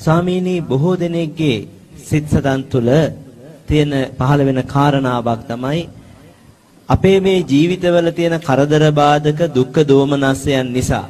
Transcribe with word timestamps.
ස්වාමීනි 0.00 0.54
බොහෝ 0.62 0.96
දෙනෙක්ගේ 0.96 1.56
සිත් 2.00 2.24
සතන් 2.26 2.60
තුළ 2.64 2.90
තියෙන 3.68 3.92
පහළ 4.18 4.40
වෙන 4.40 4.60
කාරණාවක් 4.64 5.40
තමයි 5.46 5.80
අපේ 6.88 7.18
මේ 7.20 7.44
ජීවිතවල 7.44 8.08
තියෙන 8.10 8.36
කරදර 8.40 8.84
බාධක 8.92 9.40
දුක්ඛ 9.50 9.80
දෝමනස්යන් 9.84 10.68
නිසා 10.68 11.06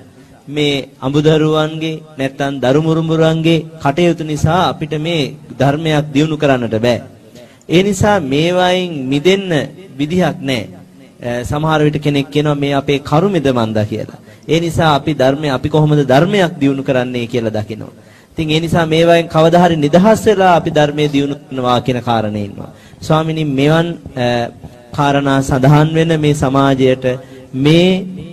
මේ 0.49 0.75
අඹදරුවන්ගේ 1.01 2.01
නැත්නම් 2.19 2.55
දරුමුරුමුරුවන්ගේ 2.59 3.65
කටයුතු 3.79 4.25
නිසා 4.25 4.61
අපිට 4.65 4.95
මේ 4.99 5.23
ධර්මයක් 5.61 6.07
දියුණු 6.15 6.37
කරන්නට 6.37 6.77
බෑ. 6.79 6.99
ඒ 7.69 7.83
නිසා 7.83 8.19
මේවායින් 8.23 8.93
මිදෙන්න 9.05 9.51
විදිහක් 9.97 10.37
නැහැ. 10.41 10.69
සමහර 11.45 11.81
විට 11.81 11.99
කෙනෙක් 11.99 12.27
කියනවා 12.29 12.55
මේ 12.57 12.75
අපේ 12.75 12.99
කරුමෙද 13.01 13.47
මන්දා 13.51 13.87
කියලා. 13.87 14.21
ඒ 14.49 14.61
නිසා 14.61 14.95
අපි 14.95 15.13
ධර්මය 15.15 15.49
අපි 15.49 15.69
කොහොමද 15.69 16.01
ධර්මයක් 16.05 16.53
දියුණු 16.61 16.83
කරන්නේ 16.83 17.27
කියලා 17.27 17.57
දකිනවා. 17.59 17.95
ඉතින් 18.41 18.51
ඒ 18.51 18.61
නිසා 18.61 18.87
මේවායින් 18.87 19.29
කවදා 19.29 19.63
හරි 19.65 19.77
නිදහස් 19.77 20.21
වෙලා 20.27 20.53
අපි 20.57 20.71
ධර්මයේ 20.71 21.13
දියුණු 21.13 21.37
කරනවා 21.41 21.81
කියන 21.81 21.99
කාරණේ 22.03 22.45
ඉන්නවා. 22.45 22.71
ස්වාමිනී 23.01 23.45
මෙවන් 23.53 23.89
කාරණා 24.93 25.41
සඳහන් 25.43 25.89
වෙන 25.95 26.13
මේ 26.21 26.35
සමාජයට 26.35 27.05
මේ 27.57 27.89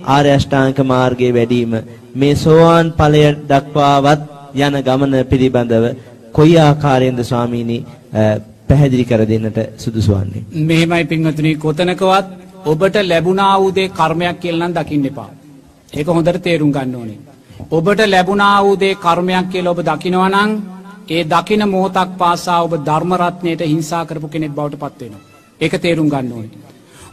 ආර්ය 0.08 0.32
අෂ්ටාංග 0.32 0.80
මාර්ගයේ 0.86 1.32
වැඩිම 1.34 1.74
මේ 2.16 2.34
සෝවාන් 2.38 2.94
ඵලය 2.94 3.24
දක්වාවත් 3.52 4.22
යන 4.58 4.76
ගමන 4.88 5.16
පිළිබඳව 5.32 5.86
කොයි 6.32 6.58
ආකාරයෙන්ද 6.60 7.22
ස්වාමීනි 7.24 7.78
පැහැදිලි 8.70 9.06
කර 9.06 9.22
දෙන්නට 9.26 9.60
සුදුසු 9.78 10.12
වන්නේ. 10.14 10.44
මෙහෙමයි 10.64 11.06
පින්වතුනි 11.06 11.56
කොතනකවත් 11.58 12.28
ඔබට 12.66 12.96
ලැබුණා 13.04 13.54
වූ 13.60 13.72
දේ 13.76 13.90
කර්මයක් 13.92 14.38
කියලා 14.42 14.68
නම් 14.68 14.76
දකින්න 14.76 15.06
එපා. 15.06 15.32
ඒක 15.94 16.08
හොඳට 16.10 16.44
තේරුම් 16.44 16.72
ගන්න 16.72 16.96
ඕනේ. 16.96 17.27
ඔබට 17.72 18.02
ලැබුණා 18.06 18.64
වූ 18.64 18.76
දේ 18.76 18.96
කර්මයක් 18.98 19.50
කියලා 19.50 19.72
ඔබ 19.72 19.80
දකිනවා 19.82 20.30
නම් 20.30 20.52
ඒ 21.10 21.24
දකින 21.26 21.64
මොහොතක් 21.66 22.10
පාසා 22.18 22.64
ඔබ 22.64 22.74
ධර්ම 22.82 23.12
රත්නයට 23.16 23.62
හිංසා 23.64 24.06
කරපු 24.06 24.28
කෙනෙක් 24.28 24.52
බවට 24.52 24.80
පත් 24.80 25.00
වෙනවා. 25.02 25.26
ඒක 25.62 25.74
තේරුම් 25.78 26.10
ගන්න 26.10 26.32
ඕනේ. 26.32 26.68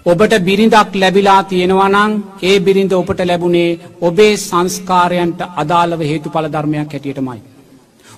ඔබට 0.06 0.34
බිරිඳක් 0.40 0.94
ලැබිලා 0.94 1.42
තියෙනවා 1.44 1.88
නම් 1.88 2.12
ඒ 2.42 2.56
බිරිඳ 2.60 2.92
ඔබට 2.92 3.20
ලැබුණේ 3.22 3.78
ඔබේ 4.00 4.34
සංස්කාරයන්ට 4.38 5.40
අදාළව 5.56 6.00
හේතුඵල 6.02 6.46
ධර්මයක් 6.48 6.92
හැටියටමයි. 6.92 7.40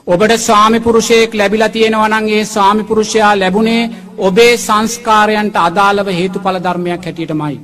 ඔබට 0.07 0.33
ස්වාමිපුරුෂයෙක් 0.39 1.35
ලැබිලා 1.35 1.69
තියෙනවා 1.69 2.09
නම් 2.09 2.27
ඒ 2.29 2.45
ස්වාමිපුරුෂයා 2.47 3.33
ලැබුණේ 3.37 3.91
ඔබේ 4.19 4.53
සංස්කාරයන්ට 4.59 5.57
අදාළව 5.59 6.09
හේතුඵල 6.11 6.59
ධර්මයක් 6.59 7.05
හැටියටමයි. 7.05 7.57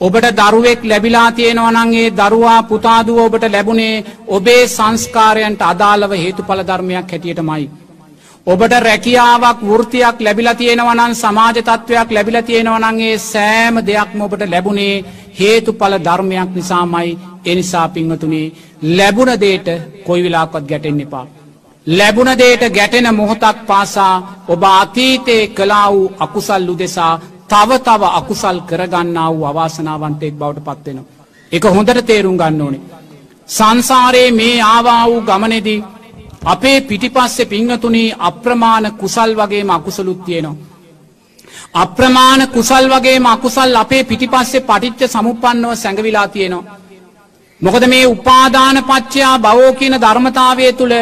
ඔබට 0.00 0.26
දරුවෙක් 0.32 0.80
ලැබිලා 0.84 1.32
තියෙනවා 1.32 1.72
නම් 1.72 1.92
ඒ 1.94 2.10
දරුවා 2.12 2.62
පුතාදුව 2.62 3.18
ඔබට 3.18 3.44
ලැබුණේ 3.46 4.04
ඔබේ 4.28 4.62
සංස්කාරයන්ට 4.68 5.60
අදාළව 5.62 6.12
හේතුඵල 6.14 6.60
ධර්මයක් 6.62 7.06
හැටියටමයි. 7.06 7.70
ඔබට 8.46 8.72
රැකියාවක් 8.80 9.60
වෘතියක් 9.62 10.18
ලැබිලා 10.20 10.54
තියෙනවා 10.54 10.94
නම් 10.94 11.14
සමාජ 11.14 11.56
තත්ත්වයක් 11.58 12.10
ලැබිලා 12.10 12.42
තියෙනවා 12.42 12.82
නම් 12.82 12.98
ඒ 13.00 13.16
සෑම 13.22 13.76
දෙයක්ම 13.82 14.20
ඔබට 14.20 14.42
ලැබුණේ 14.46 15.04
හේතුඵල 15.40 15.94
ධර්මයක් 16.00 16.50
නිසාමයි. 16.54 17.18
ඒ 17.44 17.54
නිසා 17.54 17.88
පින්වතුනි 17.88 18.42
ලැබුණ 18.90 19.32
දෙයට 19.40 19.68
කොයි 20.06 20.24
වෙලාවකවත් 20.24 20.68
ගැටෙන්න 20.68 21.00
එපා. 21.00 21.26
ලැබුණ 21.86 22.32
දෙයට 22.34 22.62
ගැටෙන 22.70 23.08
මොහොතක් 23.14 23.58
පාසා 23.66 24.14
ඔබ 24.48 24.62
අතීතයේ 24.72 25.48
කළා 25.48 25.88
වූ 25.92 26.12
අකුසල් 26.18 26.68
උදෙසා 26.68 27.14
තව 27.48 27.70
තව 27.80 28.02
අකුසල් 28.12 28.58
කරගන්නා 28.60 29.28
වූ 29.30 29.46
අවාසනාවන්තයෙක් 29.46 30.34
බවට 30.34 30.64
පත්වෙනවා. 30.68 31.12
එක 31.52 31.64
හොඳට 31.66 32.00
තේරුම් 32.02 32.36
ගන්න 32.36 32.62
ඕනේ. 32.62 32.82
සංසාරයේ 33.48 34.30
මේ 34.30 34.56
ආවා 34.64 35.02
වූ 35.06 35.20
ගමනෙදී 35.22 35.84
අපේ 36.44 36.78
පිටිපස්සෙ 36.82 37.44
පිංහතුනී 37.46 38.14
අප්‍රමාණ 38.20 38.86
කුසල් 38.92 39.30
වගේම 39.34 39.70
අකුසලුත් 39.70 40.24
තියෙනවා. 40.24 40.56
අප්‍රමාණ 41.74 42.42
කුසල් 42.48 42.84
වගේ 42.88 43.18
අකුසල් 43.26 43.76
අපේ 43.76 44.04
පිටිපස්සේ 44.04 44.60
පටිච්ච 44.60 45.00
සමුපන්නව 45.08 45.72
සැඟවිලා 45.74 46.28
තියෙනවා. 46.28 46.76
මොකද 47.60 47.86
මේ 47.86 48.06
උපාදාන 48.06 48.76
පච්චයා 48.84 49.38
බවෝ 49.38 49.72
කියන 49.72 49.94
ධර්මතාවය 49.94 50.72
තුළ 50.72 50.94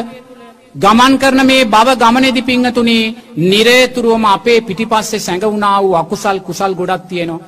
ගමන් 0.74 1.18
කරන 1.18 1.40
මේ 1.44 1.64
බව 1.66 1.88
ගමනෙදි 1.96 2.42
පිංහතුනී 2.42 3.14
නිරේතුරුවම 3.42 4.24
අපේ 4.26 4.60
පිටිපස්සේ 4.60 5.20
සැඟවුණා 5.20 5.82
වූ 5.82 5.94
අකුසල් 5.94 6.38
කුසල් 6.40 6.72
ගොඩක් 6.74 7.04
තියෙනවා. 7.08 7.44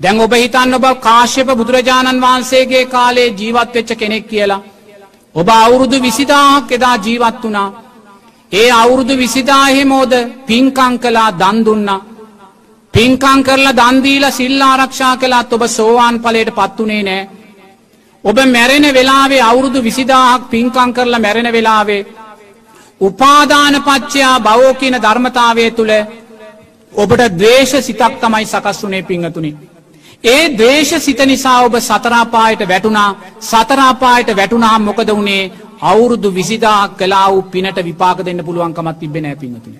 දැන් 0.00 0.20
ඔබ 0.20 0.32
හිතන්න 0.34 0.74
ඔබ 0.74 0.86
කාශ්‍යප 1.00 1.48
බුදුරජාණන් 1.50 2.22
වහන්සේගේ 2.22 2.84
කාලේ 2.86 3.28
ජීවත් 3.30 3.74
වෙච්ච 3.74 3.90
කෙනෙක් 3.94 4.24
කියලා. 4.26 4.64
ඔබ 5.34 5.48
අවුරුදු 5.56 5.96
විසිදාහක් 5.98 6.72
එදා 6.72 6.96
ජීවත් 6.98 7.42
වුණා. 7.42 7.68
ඒ 8.52 8.70
අවුරුදු 8.72 9.14
විසිදාහෙමෝද 9.16 10.12
පින්කං 10.46 10.94
කලා 10.98 11.30
දන්දුන්නා. 11.32 12.00
පින්කං 12.94 13.40
කරලා 13.42 13.78
දන්දීල 13.80 14.24
සිල් 14.30 14.60
ආරක්ෂා 14.62 15.14
කලාත් 15.16 15.52
ඔබ 15.52 15.62
සෝවාන් 15.68 16.16
පලයට 16.20 16.50
පත්වනේ 16.50 17.02
නෑ. 17.02 17.28
ඔබ 18.24 18.36
මැරෙන 18.46 18.86
වෙලාවේ 18.94 19.42
අවුරුදු 19.42 19.78
විසිදාහක් 19.80 20.42
පින්කං 20.50 20.90
කරලා 20.92 21.20
මැරෙන 21.20 21.48
වෙලාවේ. 21.52 22.02
උපාදාන 23.00 23.74
පච්චයා 23.82 24.40
බවෝ 24.40 24.74
කියන 24.74 24.96
ධර්මතාවය 24.96 25.70
තුළ 25.70 25.92
ඔබට 26.92 27.22
දවේශ 27.32 27.74
සිතක් 27.80 28.14
තමයි 28.20 28.46
සකස් 28.46 28.82
වුනේ 28.82 29.02
පිංහතුනි. 29.02 29.50
ඒ 30.24 30.44
දේශ 30.50 30.94
සිත 30.98 31.20
නිසා 31.22 31.58
ඔබ 31.60 31.74
සතරාපායට 31.80 32.62
වැටුණා 32.64 33.08
සතරාපායට 33.42 34.30
වැටුණහම් 34.32 34.82
මොකද 34.82 35.08
වුණේ 35.10 35.50
අවුරුදු 35.82 36.28
විසිදාහක් 36.30 36.96
කලා 36.96 37.26
වූ 37.30 37.42
පිනට 37.44 37.78
විපාක 37.80 38.18
දෙන්න 38.20 38.44
පුළුවන්කමත් 38.44 38.98
තිබෙන 38.98 39.26
පිඟතුන. 39.36 39.74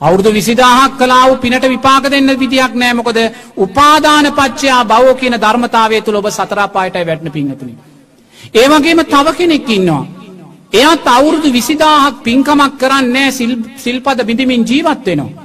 අවුරුදු 0.00 0.30
විසිදාහක් 0.30 0.92
කලා 0.98 1.24
වූ 1.28 1.36
පිනට 1.36 1.64
විපාක 1.66 2.04
දෙන්න 2.04 2.38
විදියක් 2.38 2.74
නෑ 2.74 2.94
මොකද 2.94 3.18
උපාදාන 3.56 4.26
පච්චයා 4.32 4.84
බවෝ 4.84 5.14
කියන 5.14 5.36
ධර්මතාවය 5.36 6.00
තුළ 6.00 6.16
ඔබ 6.16 6.28
සතරාපායට 6.30 6.96
වැටන 7.00 7.30
පිංහතුනි. 7.30 7.74
ඒවගේම 8.54 9.00
තව 9.04 9.26
කෙනෙක් 9.32 9.70
ඉන්නවා. 9.70 10.21
එයත් 10.72 11.06
අවුරුදු 11.08 11.48
විසිදාහක් 11.50 12.16
පින්කමක් 12.24 12.74
කරන්නේ 12.78 13.30
සිල්පද 13.78 14.18
බිඳිමින් 14.24 14.62
ජීවත් 14.64 15.06
වෙනවා. 15.06 15.42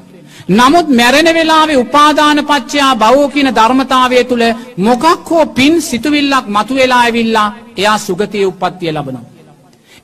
නමුත් 0.49 0.87
මැරෙන 0.89 1.29
වෙලාවේ 1.29 1.77
උපාදාන 1.77 2.39
පච්චයා 2.41 2.95
බවෝ 2.95 3.27
කියන 3.29 3.49
ධර්මතාවය 3.49 4.23
තුළ 4.23 4.45
මොකක් 4.79 5.29
හෝ 5.29 5.45
පින් 5.47 5.81
සිතුවිල්ලක් 5.81 6.45
මතු 6.47 6.73
වෙලා 6.75 7.01
ඇවිල්ලා 7.01 7.53
එයා 7.77 7.97
සුගතිය 7.99 8.45
උපත්තිය 8.45 8.91
ලබනවා. 8.91 9.25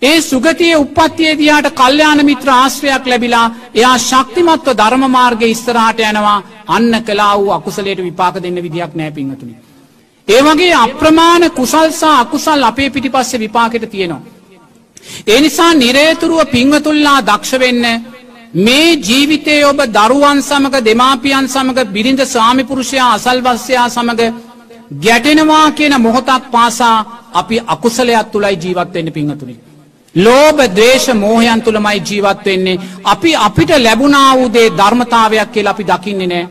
ඒ 0.01 0.21
සුගතිය 0.21 0.75
උපත්තිය 0.75 1.31
දියාට 1.37 1.67
කල්්‍යයාන 1.71 2.25
මිත්‍ර 2.25 2.49
ආශ්‍රයක් 2.51 3.05
ලැබිලා 3.05 3.47
එයා 3.75 3.97
ශක්තිමත්ව 3.99 4.69
ධර්මමාර්ග 4.73 5.41
ඉස්තරාට 5.45 5.99
යනවා 6.01 6.39
අන්න 6.67 6.93
කලා 7.01 7.33
වූ 7.39 7.51
අකුසලයට 7.51 7.99
විපාක 8.01 8.35
දෙන්න 8.43 8.57
විදියක් 8.57 8.93
නෑ 8.93 9.11
පිංහතුනි. 9.11 9.55
ඒවගේ 10.27 10.73
අප්‍රමාණ 10.75 11.43
කුසල්සා 11.51 12.19
අකුසල් 12.19 12.63
අපේ 12.63 12.89
පිටිපස්සේ 12.89 13.39
විපාකට 13.39 13.85
තියෙනවා. 13.89 14.32
ඒ 15.27 15.39
නිසා 15.39 15.73
නිරේතුරුව 15.75 16.39
පිංවතුල්ලා 16.47 17.19
දක්ෂවෙන්න 17.21 17.85
මේ 18.55 18.95
ජීවිතය 18.99 19.55
ඔබ 19.63 19.79
දරුවන් 19.89 20.39
සමඟ 20.41 20.77
දෙමාපියන් 20.81 21.47
සමඟ 21.47 21.79
බිරිඳ 21.87 22.21
ස්වාමිපුරුෂයා 22.25 23.11
අසල්වස්්‍යයා 23.13 23.89
සමඟ 23.89 24.23
ගැටෙනවා 24.99 25.67
කියන 25.71 25.95
මොහොතක් 25.97 26.49
පාසා 26.51 26.97
අපි 27.33 27.61
අකුසලයක් 27.67 28.31
තුළයි 28.31 28.57
ජීවත්වෙන්න 28.57 29.11
පිංහතුනි. 29.11 29.55
ලෝබ 30.15 30.57
දේශ 30.75 31.07
මෝහයන් 31.15 31.61
තුළමයි 31.61 31.99
ජීවත්වෙන්නේ 32.01 32.81
අපි 33.05 33.35
අපිට 33.37 33.71
ලැබුණා 33.77 34.31
වූදේ 34.33 34.67
ධර්මතාවයක් 34.71 35.51
කියල 35.51 35.67
අපි 35.67 35.83
දකින්නේ 35.83 36.27
නෑ. 36.27 36.47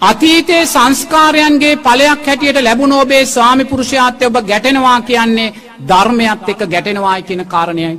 අතීතයේ 0.00 0.66
සංස්කාරයන්ගේ 0.66 1.76
පලයක් 1.78 2.26
හැටියට 2.26 2.58
ලැබුණ 2.58 2.92
ඔබේ 2.94 3.24
ස්වාමිපුරුෂයාත්ය 3.26 4.26
ඔබ 4.26 4.36
ගැටෙනවා 4.42 5.00
කියන්නේ 5.02 5.54
ධර්මයත් 5.82 6.48
එක 6.48 6.60
ගැටෙනවායි 6.66 7.22
කියන 7.22 7.44
කාරණයයි. 7.46 7.98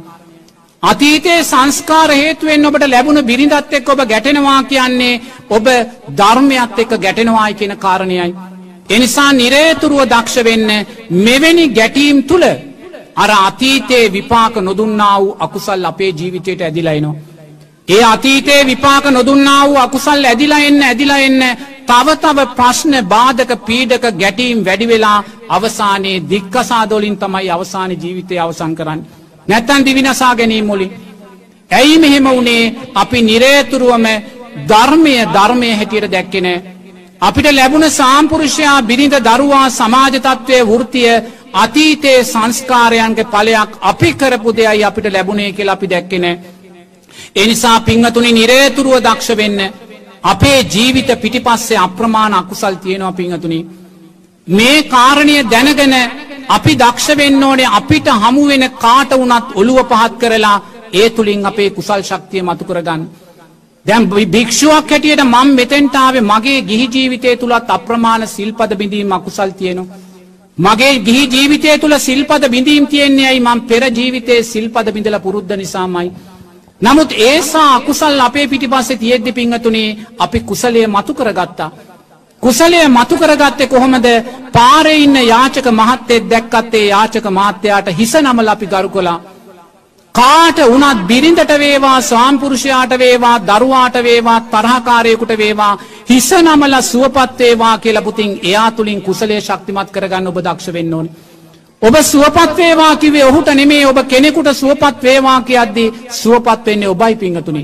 අතීතයේ 0.83 1.43
සංස්කාර 1.43 2.09
හේතුවෙන් 2.11 2.65
ඔබට 2.65 2.85
ලැබුණ 2.85 3.21
බිරිඳත් 3.23 3.73
එක් 3.73 3.89
ඔබ 3.89 4.01
ගැටෙනවා 4.05 4.59
කියන්නේ 4.63 5.21
ඔබ 5.49 5.65
ධර්මයත් 6.13 6.79
එක්ක 6.79 6.93
ගැටෙනවායි 6.97 7.53
කියන 7.53 7.75
කාරණයයි. 7.77 8.33
එනිසා 8.89 9.31
නිරේතුරුව 9.33 10.01
දක්ෂ 10.05 10.43
වෙන්න 10.43 10.69
මෙවැනි 11.19 11.65
ගැටීම් 11.69 12.23
තුළ 12.23 12.45
අර 13.15 13.31
අතීතයේ 13.39 14.05
විපාක 14.09 14.55
නොදුන්නා 14.59 15.17
වූ 15.19 15.37
අකුසල් 15.39 15.85
අපේ 15.85 16.11
ජීවිතයට 16.11 16.61
ඇදිලයිනවා. 16.61 17.19
ඒ 17.87 18.03
අතීතයේ 18.05 18.65
විපාක 18.65 19.05
නොදුන්නා 19.07 19.61
වූ 19.67 19.77
අකුසල් 19.77 20.25
ඇදිලා 20.25 20.59
එන්න 20.61 20.83
ඇදිලා 20.83 21.19
එන්න 21.19 21.41
තවතව 21.87 22.39
ප්‍රශ්න 22.57 22.93
බාධක 23.05 23.51
පීඩක 23.65 24.05
ගැටීම් 24.13 24.59
වැඩිවෙලා 24.65 25.17
අවසානයේ 25.51 26.23
දික්කසාදොලින් 26.23 27.15
තමයි 27.17 27.49
අවසාන 27.49 27.91
ජීවිතය 27.93 28.35
අවසං 28.39 28.75
කරන්න. 28.75 29.01
නැත්තන් 29.47 29.85
දිවිනසා 29.85 30.35
ගැනීම 30.35 30.65
මුලින්. 30.65 30.91
ඇයි 31.71 31.97
මෙහෙම 31.97 32.27
වුණේ 32.27 32.73
අපි 32.95 33.19
නිරේතුරුවම 33.21 34.05
ධර්මය 34.67 35.15
ධර්මය 35.27 35.69
හැටියට 35.71 36.11
දැක්කෙන. 36.11 36.47
අපිට 37.21 37.47
ලැබුණ 37.51 37.89
සාම්පුරුෂයා 37.91 38.81
බිරිඳ 38.83 39.15
දරුවා 39.19 39.67
සමාජතත්වය 39.71 40.57
වෘතිය 40.63 41.11
අතීතයේ 41.55 42.23
සංස්කාරයන්ගේ 42.23 43.25
ඵලයක් 43.25 43.71
අපි 43.81 44.09
කරපු 44.13 44.49
දෙයයි 44.53 44.83
අපිට 44.83 45.07
ලැබුණේ 45.07 45.51
කියලා 45.51 45.73
අපි 45.73 45.87
දැක්කේ 45.89 46.19
නැහැ. 46.19 46.39
ඒ 47.35 47.45
නිසා 47.47 47.79
පින්වතුනි 47.81 48.31
නිරේතුරුව 48.31 48.95
දක්ෂ 48.99 49.37
වෙන්න 49.37 49.59
අපේ 50.23 50.59
ජීවිත 50.65 51.09
පිටිපස්සේ 51.21 51.77
අප්‍රමාණ 51.77 52.33
අකුසල් 52.33 52.75
තියෙනවා 52.75 53.11
පින්වතුනි. 53.13 53.59
මේ 54.51 54.83
කාරණය 54.85 55.35
දැනගෙන 55.45 55.95
අපි 56.49 56.73
දක්ෂ 56.75 57.17
වෙන්න 57.17 57.43
ඕනේ 57.43 57.73
අපිට 57.73 58.07
හමු 58.17 58.43
වෙන 58.47 58.65
කාට 58.77 59.11
වුණත් 59.13 59.55
ඔළුව 59.55 59.79
පහත් 59.85 60.13
කරලා 60.21 60.57
ඒ 60.93 61.09
තුලින් 61.09 61.45
අපේ 61.45 61.69
කුසල් 61.69 62.01
ශක්තිය 62.01 62.41
මතු 62.41 62.63
කරගන්න. 62.65 63.01
දැන් 63.85 64.03
භික්ෂුවක් 64.27 64.89
හැටියට 64.89 65.23
මම 65.25 65.49
මෙතෙන්ට 65.53 65.95
ආවේ 65.95 66.21
මගේ 66.23 66.59
ගිහි 66.63 66.87
ජීවිතය 66.89 67.35
තුලත් 67.37 67.69
අප්‍රමාණ 67.69 68.27
සිල්පද 68.27 68.71
බිඳීම් 68.75 69.11
අකුසල් 69.11 69.51
තියෙනවා. 69.51 69.99
මගේ 70.57 70.99
ගිහි 70.99 71.23
ජීවිතය 71.27 71.77
තුළ 71.77 71.95
සිල්පද 71.99 72.43
බිඳීම් 72.47 72.85
තියෙන්නේ 72.87 73.27
ඇයි 73.27 73.39
මං 73.41 73.61
පෙර 73.63 73.83
ජීවිතයේ 73.89 74.43
සිල්පද 74.43 74.87
බිඳල 74.91 75.17
පුරුද්ධ 75.19 75.53
නිසාමයි. 75.53 76.11
නමුත් 76.81 77.11
ඒසා 77.19 77.69
අකුසල් 77.75 78.19
අපේ 78.19 78.47
පිටිපස්සේ 78.47 78.97
තියෙද්දි 78.97 79.31
පිංහතුනේ 79.31 79.97
අපි 80.19 80.39
කුසලය 80.41 80.81
මතු 80.87 81.13
කරගත්තා. 81.13 81.71
කුසලය 82.43 82.87
මතු 82.89 83.15
කරගත්තේ 83.17 83.67
කොහොමද 83.67 84.07
පාරෙ 84.51 84.93
ඉන්න 84.95 85.15
යාචක 85.23 85.67
මහත්තෙත් 85.71 86.29
දැක්කත්තේ 86.29 86.85
යාචක 86.85 87.25
මාත්‍යයාට 87.31 87.87
හිස 87.91 88.13
නමල 88.15 88.47
අපි 88.47 88.67
ගරු 88.67 88.89
කලා. 88.89 89.19
කාට 90.15 90.57
වනත් 90.63 91.07
බිරිඳට 91.07 91.51
වේවා 91.55 91.97
ස්වාම්පුරුෂයාට 92.01 92.93
වේවා 92.99 93.35
දරුවාට 93.41 93.95
වේවා 94.03 94.39
තරහකාරයකුට 94.53 95.33
වේවා 95.37 95.73
හිස 96.09 96.29
නමල 96.37 96.75
සුවපත්වේවා 96.83 97.75
කියලපුතින් 97.77 98.39
එයා 98.43 98.71
තුළින් 98.71 99.01
කුසලේ 99.01 99.41
ශක්තිමත් 99.41 99.91
කරගන්න 99.91 100.27
ඔබ 100.27 100.37
දක්ෂ 100.39 100.73
වෙන්න 100.73 100.93
ඕනි. 100.93 101.09
ඔබ 101.81 101.95
සුවපත්වේවා 102.03 102.95
කිවේ 102.95 103.25
ඔහුට 103.25 103.53
නෙමේ 103.53 103.85
ඔබ 103.85 103.99
කෙනෙකුට 104.05 104.49
සුවපත් 104.53 105.03
වේවා 105.03 105.41
කියද්දී 105.43 105.93
සුවපත් 106.11 106.65
වෙන්නේ 106.65 106.89
ඔබයි 106.89 107.15
පිංහතුනි. 107.15 107.63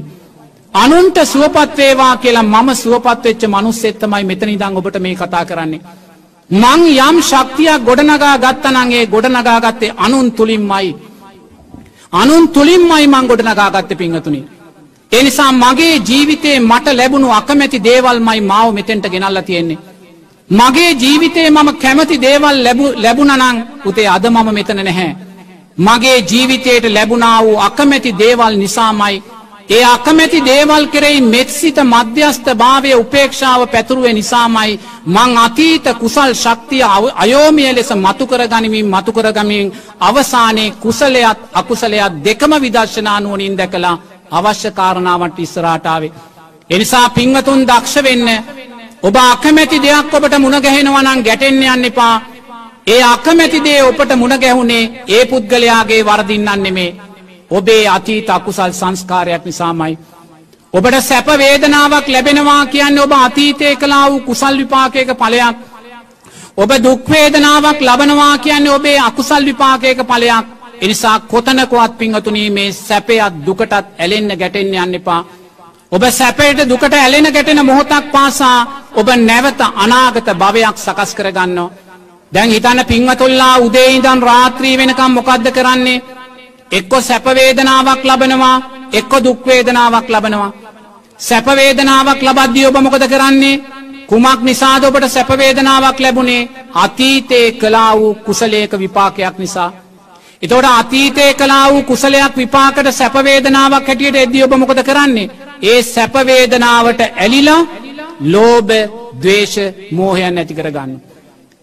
අනුන්ට 0.73 1.17
සුවපත්වේවා 1.25 2.17
කියලා 2.17 2.43
මම 2.45 2.69
සුවපත්වෙච්ච 2.75 3.41
මනුස් 3.47 3.79
එත්තමයි 3.85 4.23
මෙතනි 4.23 4.59
දං 4.61 4.77
ඔබට 4.79 4.97
මේ 4.99 5.15
කතා 5.15 5.45
කරන්නේ. 5.45 5.81
මං 6.49 6.81
යම් 6.99 7.17
ශක්තියක් 7.21 7.85
ගොඩනගා 7.87 8.35
ගත්තනගේ 8.37 9.05
ගොඩනගා 9.07 9.59
ගත්තේ 9.61 9.95
අනුන් 9.97 10.31
තුළින්මයි. 10.31 10.95
අනුන් 12.13 12.47
තුළින්මයි 12.49 13.07
මං 13.07 13.27
ගොඩනගාගත්ත 13.29 13.91
පිංහතුනි. 13.97 14.41
එනිසා 15.11 15.51
මගේ 15.53 15.95
ජීවිතේ 15.99 16.57
මට 16.61 16.87
ලැබුණු 16.93 17.27
අකමැති 17.31 17.79
දේවල්මයි 17.79 18.41
මාව 18.41 18.67
මෙතෙන්ට 18.73 19.05
ගෙනල්ල 19.13 19.41
තියෙන්නේ. 19.41 19.79
මගේ 20.49 20.91
ජීවිතේ 20.93 21.49
මම 21.49 21.69
කැමති 21.83 22.21
දේවල් 22.21 22.57
ලැබුණනං 23.03 23.57
උතේ 23.85 24.07
අද 24.07 24.25
මම 24.27 24.47
මෙතන 24.53 24.79
නැහැ. 24.79 25.15
මගේ 25.77 26.19
ජීවිතයට 26.21 26.85
ලැබුණා 26.89 27.43
වූ 27.43 27.57
අකමැති 27.59 28.11
දේවල් 28.13 28.53
නිසාමයි 28.57 29.23
ඒ 29.69 29.83
අකමැති 29.85 30.39
දේවල් 30.41 30.85
කෙරෙයි 30.87 31.21
මෙත්සිත 31.23 31.77
මධ්‍යස්ථ 31.85 32.49
භාවය 32.55 32.91
උපේක්ෂාව 32.95 33.61
පැතුරුවේ 33.67 34.13
නිසාමයි 34.13 34.79
මං 35.07 35.31
අතීත 35.37 35.87
කුසල් 35.95 36.31
ශක්තිය 36.35 36.83
අයෝමිය 37.15 37.71
ලෙස 37.71 37.89
මතුකර 37.97 38.41
ගනිමින් 38.47 38.87
මතුකර 38.87 39.27
ගමින් 39.33 39.73
අවසානයේ 40.01 40.75
කුසලයත් 40.77 41.39
අකුසලයක් 41.53 42.13
දෙකම 42.19 42.51
විදර්ශනානුවනින් 42.57 43.57
දැකලා 43.57 43.95
අවශ්‍ය 44.31 44.69
කාරණාවට 44.71 45.39
ඉස්සරාටාවේ. 45.39 46.15
එනිසා 46.69 47.09
පින්වතුන් 47.09 47.61
දක්ෂ 47.63 47.95
වෙන්න 47.99 48.27
ඔබ 49.03 49.15
අකමැති 49.25 49.77
දෙයක් 49.79 50.13
ඔබට 50.13 50.33
මුණගැහෙනවනං 50.37 51.19
ගැටෙන්න 51.21 51.63
යන්න 51.65 51.85
එපා 51.85 52.15
ඒ 52.87 53.01
අකමැති 53.05 53.59
දේ 53.61 53.83
ඔබට 53.83 54.11
මුණගැහුණේ 54.15 54.83
ඒ 55.07 55.23
පුද්ගලයාගේ 55.25 56.01
වරදින්නන් 56.03 56.63
නෙමේ 56.63 56.91
ඔබේ 57.51 57.87
අතීත 57.87 58.29
අකුසල් 58.29 58.71
සංස්කාරයක් 58.71 59.45
නිසාමයි. 59.45 59.97
ඔබට 60.73 61.01
සැප 61.01 61.27
වේදනාවක් 61.37 62.07
ලැබෙනවා 62.07 62.65
කියන්න 62.65 62.99
ඔබ 62.99 63.11
අතීතය 63.13 63.75
කලා 63.75 64.09
වූ 64.09 64.19
කුසල් 64.21 64.57
විපාකයක 64.57 65.09
පලයක්. 65.15 65.55
ඔබ 66.57 66.69
දුක්වේදනාවක් 66.83 67.79
ලබනවා 67.81 68.37
කියන්නේ 68.37 68.71
ඔබේ 68.71 68.99
අකුසල් 68.99 69.43
විපාකයක 69.45 69.99
පලයක්. 70.03 70.45
එනිසා 70.81 71.19
කොතනකොත් 71.21 71.97
පිංහතුනී 71.97 72.49
මේ 72.49 72.71
සැපයක් 72.73 73.33
දුකටත් 73.45 73.73
ඇලෙන්න 73.73 74.29
ගැටෙන්න 74.37 74.75
යන්න 74.75 74.95
එපා. 74.95 75.21
ඔබ 75.91 76.03
සැපයට 76.11 76.69
දුකට 76.69 76.93
ඇලෙන 76.93 77.27
ගැටෙන 77.27 77.65
මොහොතක් 77.65 78.11
පාසා 78.11 78.59
ඔබ 78.93 79.07
නැවත 79.19 79.61
අනාගත 79.75 80.27
භවයක් 80.33 80.77
සකස් 80.77 81.11
කරගන්න. 81.15 81.59
දැන් 82.31 82.49
හිතන්න 82.49 82.85
පිංවතුල්ලා 82.85 83.55
උදේඉදන් 83.57 84.21
රාත්‍රී 84.21 84.77
වෙනකම් 84.77 85.11
මොකක්ද 85.11 85.47
කරන්නේ 85.51 86.01
එක්කො 86.71 87.01
සැපවේදනාවක් 87.01 88.03
ලබනවා 88.03 88.57
එක්කො 88.91 89.17
දුක්වේදනාවක් 89.19 90.09
ලබනවා. 90.09 90.51
සැපවේදනාවක් 91.19 92.21
ලබද්දී 92.21 92.65
ඔබ 92.65 92.77
මොකද 92.77 93.03
කරන්නේ 93.05 93.61
කුමක් 94.07 94.41
නිසාද 94.41 94.83
ඔබට 94.83 95.07
සැපවේදනාවක් 95.07 95.99
ලැබුණේ 95.99 96.49
අතීතයේ 96.75 97.51
කලා 97.53 97.91
වූ 97.93 98.15
කුසලයක 98.17 98.71
විපාකයක් 98.73 99.37
නිසා. 99.37 99.71
එතොට 100.41 100.65
අතීතය 100.71 101.33
කලා 101.33 101.71
වූ 101.71 101.83
කුසලයක් 101.83 102.35
විපාකට 102.35 102.91
සැපවේදනාවක් 102.91 103.87
හැටියට 103.87 104.15
එද්දී 104.17 104.43
ඔබ 104.43 104.53
මොකද 104.53 104.83
කරන්නේ. 104.83 105.29
ඒ 105.63 105.83
සැපවේදනාවට 105.83 107.01
ඇලිලා 107.01 107.61
ලෝබ 108.23 108.69
දවේශ 109.15 109.57
මෝහයන් 109.91 110.37
ඇති 110.37 110.53
කරගන්න. 110.53 111.01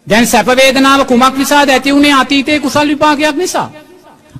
දැන් 0.06 0.26
සැපවේදනාව 0.26 1.06
කුමක් 1.06 1.36
නිසාද 1.36 1.68
ඇති 1.68 1.94
වුණේ 1.94 2.14
අතීතය 2.14 2.60
කුසල් 2.60 2.88
විපාකයක් 2.88 3.36
නිසා. 3.36 3.70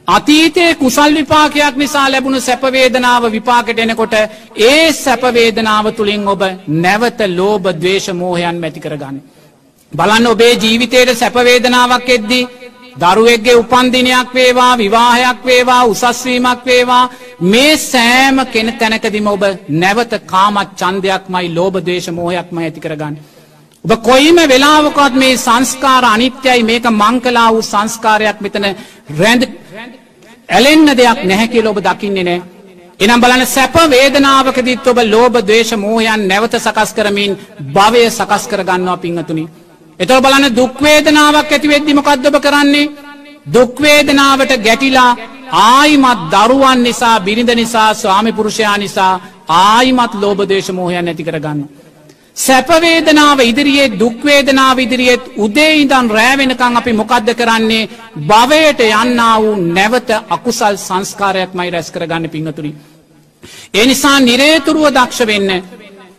අතීතයේ 0.07 0.75
කුසල් 0.75 1.15
විපාකයක් 1.15 1.77
නිසා 1.77 2.11
ලැබුණු 2.11 2.41
සැපවේදනාව 2.41 3.25
විපාකට 3.33 3.79
එනකොට 3.79 4.15
ඒ 4.57 4.93
සැපවේදනාව 4.95 5.87
තුළින් 5.93 6.29
ඔබ 6.29 6.43
නැවත 6.79 7.21
ලෝබ 7.31 7.65
දවේශ 7.75 8.11
මෝහයන් 8.15 8.57
මැති 8.57 8.81
කරගන්න. 8.81 9.17
බලන්න 9.93 10.27
ඔබේ 10.27 10.55
ජීවිතයට 10.57 11.11
සැපවේදනාවක් 11.15 12.09
එද්දී 12.11 12.49
දරුවෙක්ගේ 12.97 13.57
උපන්දිනයක් 13.57 14.35
වේවා 14.35 14.79
විවාහයක් 14.79 15.39
වේවා 15.45 15.83
උසස්වීමක් 15.85 16.67
වේවා 16.67 17.11
මේ 17.43 17.77
සෑම 17.79 18.37
කෙන 18.47 18.73
තැනකදිම 18.75 19.27
ඔබ 19.27 19.43
නැවත 19.71 20.13
කාමත් 20.27 20.71
චන්දයක්මයි 20.77 21.55
ලෝබ 21.55 21.75
දේශ 21.83 22.09
මෝහයක්ම 22.11 22.59
ඇති 22.59 22.81
කරගන්න. 22.81 23.17
ඔබ 23.85 23.93
කොයිම 24.03 24.37
වෙලාවකත් 24.45 25.15
මේ 25.15 25.37
සංස්කාර 25.39 26.05
අනිත්‍යයි 26.07 26.63
මේක 26.63 26.85
මංකලා 26.93 27.49
වූ 27.53 27.63
සංස්කාරයක් 27.65 28.39
මෙතන 28.41 28.65
රැඳ 29.13 29.43
ඇලෙන්න 30.49 30.87
දෙයක් 30.93 31.19
නැහැකිල 31.25 31.67
ඔබ 31.67 31.79
දකින්නේ 31.81 32.25
නෑ. 32.25 32.43
එනම් 33.01 33.21
බලන 33.21 33.47
සැප 33.47 33.75
වේදනාවකදිත් 33.87 34.87
ඔබ 34.87 34.99
ලෝබ 35.05 35.35
දේශ 35.43 35.73
මෝහයන් 35.77 36.29
නැවත 36.29 36.55
සකස් 36.57 36.91
කරමින් 36.93 37.37
භවය 37.73 38.03
සකස් 38.11 38.45
කර 38.47 38.63
ගන්නවා 38.63 38.97
පිංහතුනි. 38.97 39.45
එතව 40.01 40.19
බලන 40.21 40.45
දුක්වේදනාවක් 40.55 41.53
ඇති 41.53 41.69
වෙද්දිමකක්ද 41.69 42.27
ඔබ 42.27 42.37
කරන්නේ. 42.41 42.91
දුක්වේදනාවට 43.47 44.53
ගැටිලා 44.59 45.17
ආයිමත් 45.51 46.21
දරුවන් 46.33 46.83
නිසා 46.83 47.21
බිරිඳ 47.21 47.51
නිසා 47.55 47.95
ස්වාමි 47.95 48.33
පුරුෂයා 48.33 48.77
නිසා 48.79 49.21
ආයිමත් 49.49 50.13
ලෝබ 50.15 50.39
දේශ 50.49 50.71
මෝහයන් 50.71 51.09
ඇති 51.09 51.25
කරගන්න. 51.25 51.61
සැපවේදනාව 52.37 53.39
ඉදිරියේ 53.43 53.93
දුක්වේදනාව 53.93 54.79
ඉදිරියේත් 54.79 55.25
උදේ 55.37 55.73
ඉඳන් 55.77 56.09
රෑවෙනකං 56.11 56.77
අපි 56.77 56.93
මොකක්ද 56.93 57.29
කරන්නේ 57.33 57.89
භවයට 58.23 58.81
යන්න 58.83 59.21
වූ 59.37 59.55
නැවත 59.69 60.11
අකුසල් 60.29 60.77
සංස්කාරයක් 60.79 61.55
මයි 61.55 61.71
රැස් 61.71 61.89
කරගන්න 61.91 62.27
පිංහතුරි. 62.29 62.75
ඒ 63.73 63.87
නිසා 63.87 64.19
නිරේතුරුව 64.21 64.87
දක්ෂ 64.89 65.21
වෙන්න. 65.23 65.51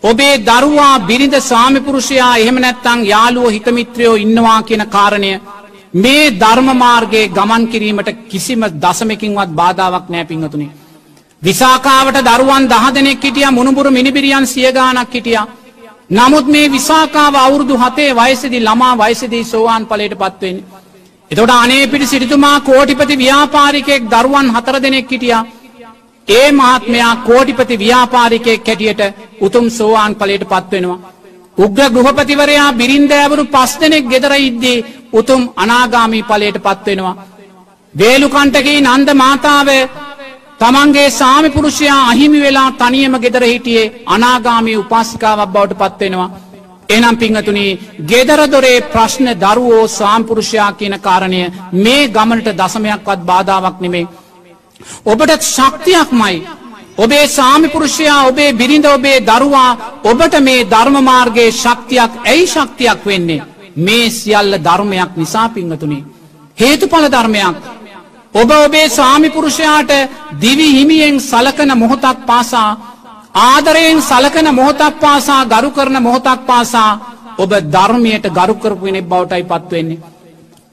ඔබේ 0.03 0.35
දරුවා 0.41 0.95
බිරිඳ 1.01 1.35
සාමිපුරුෂයා 1.41 2.37
එහෙම 2.37 2.57
නැත්තං 2.57 3.05
යාළුවෝ 3.05 3.49
හිතමිත්‍රයෝ 3.49 4.15
ඉන්නවා 4.15 4.61
කියන 4.61 4.85
කාරණය 4.87 5.31
මේ 5.95 6.23
ධර්මමාර්ගයේ 6.33 7.27
ගමන් 7.29 7.67
කිරීමට 7.67 8.09
කිසිම 8.29 8.63
දසමකින්වත් 8.77 9.51
බාධාවක් 9.51 10.07
නෑ 10.09 10.25
පිංහතුනි. 10.25 10.67
විසාකාවට 11.41 12.23
දරුවන් 12.23 12.63
දහ 12.65 12.85
දෙනෙක් 12.93 13.21
හිටිය 13.21 13.47
මුණුබුරු 13.49 13.89
මිනිබිරියන් 13.91 14.47
සියගානක් 14.47 15.13
හිටියා 15.13 15.47
නමුත් 16.09 16.47
මේ 16.47 16.69
විසාකාව 16.69 17.35
අවුරුදු 17.37 17.75
හතේ 17.77 18.11
වයසදි 18.13 18.59
ළමා 18.59 18.95
වයසදී 18.97 19.43
සෝවාන් 19.43 19.83
පලට 19.85 20.15
පත්වෙන්. 20.15 20.57
එතොට 21.31 21.51
අනේ 21.53 21.87
පිටි 21.87 22.07
සිරිතුමා 22.07 22.59
කෝටිපති 22.61 23.15
ව්‍යාපාරිකයෙක් 23.17 24.03
දරුවන් 24.05 24.47
හතර 24.49 24.75
දෙනෙක් 24.81 25.11
හිටියා. 25.11 25.43
ඒ 26.27 26.51
මහත්මයා 26.51 27.15
කෝටිපති 27.17 27.79
ව්‍යාපාරිකයෙක් 27.79 28.63
කැටියට 28.63 29.01
උතුම් 29.41 29.65
සෝවාන් 29.69 30.15
පලට 30.15 30.45
පත්වෙනවා. 30.45 30.99
උග්‍ර 31.57 31.89
ගෘහපතිවරයා 31.89 32.73
බිරින්දෑවරු 32.73 33.43
පස් 33.45 33.71
දෙනෙක් 33.79 34.05
ගෙදර 34.05 34.33
ඉද්දී 34.39 34.83
උතුම් 35.13 35.41
අනාගාමී 35.55 36.23
පලයට 36.23 36.57
පත්වෙනවා. 36.59 37.15
වේලුකන්ටගේ 37.95 38.79
නන්ද 38.83 39.09
මාතාව 39.15 39.67
තමන්ගේ 40.59 41.09
සාමි 41.11 41.49
පුරුෂයා 41.49 42.01
අහිමි 42.07 42.39
වෙලා 42.41 42.69
තනියම 42.73 43.15
ගෙදර 43.19 43.43
හිටියේ 43.43 43.91
අනාගාමී 44.07 44.77
උපාසිකාවක් 44.77 45.49
බවට 45.49 45.79
පත්වෙනවා. 45.81 46.29
එනම් 46.89 47.15
පිංහතුනි 47.17 47.65
ගෙදරදොරේ 48.03 48.79
ප්‍රශ්න 48.83 49.27
දරුවෝ 49.35 49.87
සාම්පුරුෂයා 49.89 50.71
කියන 50.73 50.95
කාරණය 50.99 51.41
මේ 51.75 52.07
ගමනට 52.09 52.49
දසමයක්වත් 52.53 53.21
බාධාවක් 53.23 53.77
නෙමේ. 53.81 54.07
ඔබට 55.05 55.41
ශක්තියක්මයි. 55.47 56.35
ඔබේ 56.97 57.27
සාමිපුරුෂයා 57.29 58.23
ඔබේ 58.23 58.53
බිරිඳ 58.53 58.85
ඔබේ 58.87 59.19
දරුවා 59.21 59.71
ඔබට 60.03 60.35
මේ 60.41 60.67
ධර්මමාර්ගයේ 60.67 61.51
ශක්තියක් 61.53 62.11
ඇයි 62.23 62.47
ශක්තියක් 62.47 62.99
වෙන්නේ. 63.05 63.45
මේ 63.77 64.09
සියල්ල 64.11 64.53
ධර්මයක් 64.59 65.11
නිසා 65.17 65.49
පිංහතුනි. 65.49 66.05
හේතුඵල 66.57 67.05
ධර්මයක්. 67.09 67.55
ඔබ 68.35 68.49
ඔබේ 68.57 68.87
ස්වාමිපුරුෂයාට 68.89 69.91
දිවි 70.41 70.67
හිමියෙන් 70.69 71.19
සලකන 71.21 71.71
මොහොතක් 71.73 72.17
පාසා 72.25 72.69
ආදරයෙන් 73.45 74.01
සලකන 74.01 74.47
මොහොතක් 74.51 74.99
පාසා 74.99 75.45
ගරු 75.45 75.69
කරන 75.71 75.97
මොහොතක් 75.99 76.41
පාසා 76.45 76.91
ඔබ 77.37 77.51
ධර්මයට 77.67 78.25
ගරුකරපුෙනෙක් 78.29 79.05
බවටයි 79.05 79.43
පත්වවෙන්නේ. 79.43 80.03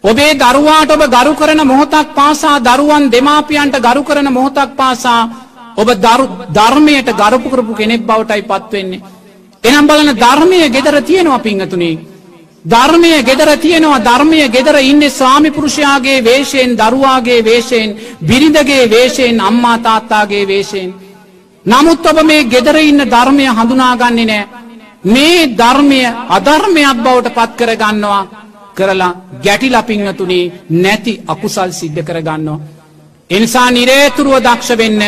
ඔබේ 0.05 0.35
දරුවාට 0.37 0.91
ඔබ 0.91 1.03
ගරු 1.09 1.33
කරන 1.35 1.61
මොහොතක් 1.65 2.09
පාසා 2.15 2.57
දරුවන් 2.61 3.11
දෙමාපියන්ට 3.11 3.77
ගරු 3.79 4.03
කරන 4.03 4.29
මොහොතක් 4.29 4.71
පාසා 4.77 5.23
ඔබ 5.77 5.89
ධර්මයට 6.51 7.09
ගරපු 7.13 7.49
කරපු 7.49 7.73
කෙනෙක් 7.75 8.03
බවටයි 8.03 8.43
පත්වෙන්නේ. 8.45 9.03
එනම් 9.65 9.87
බලන 9.87 10.11
ධර්මය 10.17 10.59
ගෙදර 10.69 10.97
තියෙනවා 11.01 11.39
පිංහතුනේ. 11.41 12.12
ධර්මය 12.65 13.23
ගෙදර 13.23 13.49
තියෙනවා 13.59 13.99
ධර්මය 14.01 14.49
ගෙදර 14.49 14.77
ඉන්න 14.81 15.03
ස්වාමිපුරුෂයාගේ 15.11 16.19
වේශයෙන් 16.21 16.77
දරුවාගේ 16.77 17.45
වේශයෙන් 17.45 17.97
බිරිඳගේ 18.21 18.85
වේශයෙන් 18.89 19.41
අම්මා 19.41 19.79
තාත්තාගේ 19.79 20.47
වේශයෙන්. 20.47 20.95
නමුත් 21.67 22.07
ඔබ 22.07 22.19
මේ 22.23 22.45
ගෙදර 22.45 22.77
ඉන්න 22.81 23.03
ධර්මය 23.07 23.47
හඳුනාගන්නේ 23.49 24.27
නෑ. 24.27 24.47
මේ 25.05 25.47
ධර්මය 25.53 26.01
අධර්මයක් 26.29 26.99
බවට 26.99 27.35
පත් 27.35 27.51
කරගන්නවා 27.59 28.23
කරලා 28.75 29.13
ගැටි 29.43 29.69
ලපිංහතුනේ 29.69 30.53
නැති 30.73 31.21
අකුසල් 31.27 31.71
සිද්ධ 31.73 32.01
කරගන්නවා. 32.01 32.61
එනිසා 33.31 33.71
නිරේතුරුව 33.71 34.37
දක්ෂ 34.39 34.79
වෙන්න 34.79 35.03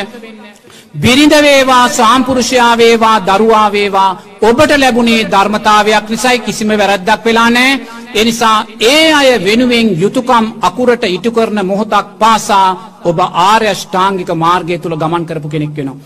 බිරිඳවේවා 0.95 1.89
සාම්පුරුෂයාවේවා 1.91 3.19
දරුවාවේවා 3.29 4.11
ඔබට 4.43 4.73
ලැබුණේ 4.77 5.27
ධර්මතාවයක් 5.27 6.07
නිසයි 6.09 6.39
කිසිම 6.39 6.71
වැරැද්දක් 6.71 7.25
වෙලා 7.25 7.51
නෑ 7.51 7.81
එනිසා 8.15 8.57
ඒ 8.83 9.13
අය 9.13 9.29
වෙනුවෙන් 9.41 9.89
යුතුකම් 10.01 10.47
අකුරට 10.61 11.05
ඉටු 11.07 11.31
කරන 11.33 11.61
මොහොතක් 11.63 12.09
පාසා 12.19 12.69
ඔබ 13.05 13.19
ආර්යෂ්ඨාංගික 13.45 14.31
මාර්ගය 14.37 14.79
තුළ 14.79 14.97
ගමන් 14.97 15.27
කරපු 15.27 15.49
කෙනෙක් 15.49 15.77
වෙනවා. 15.77 15.97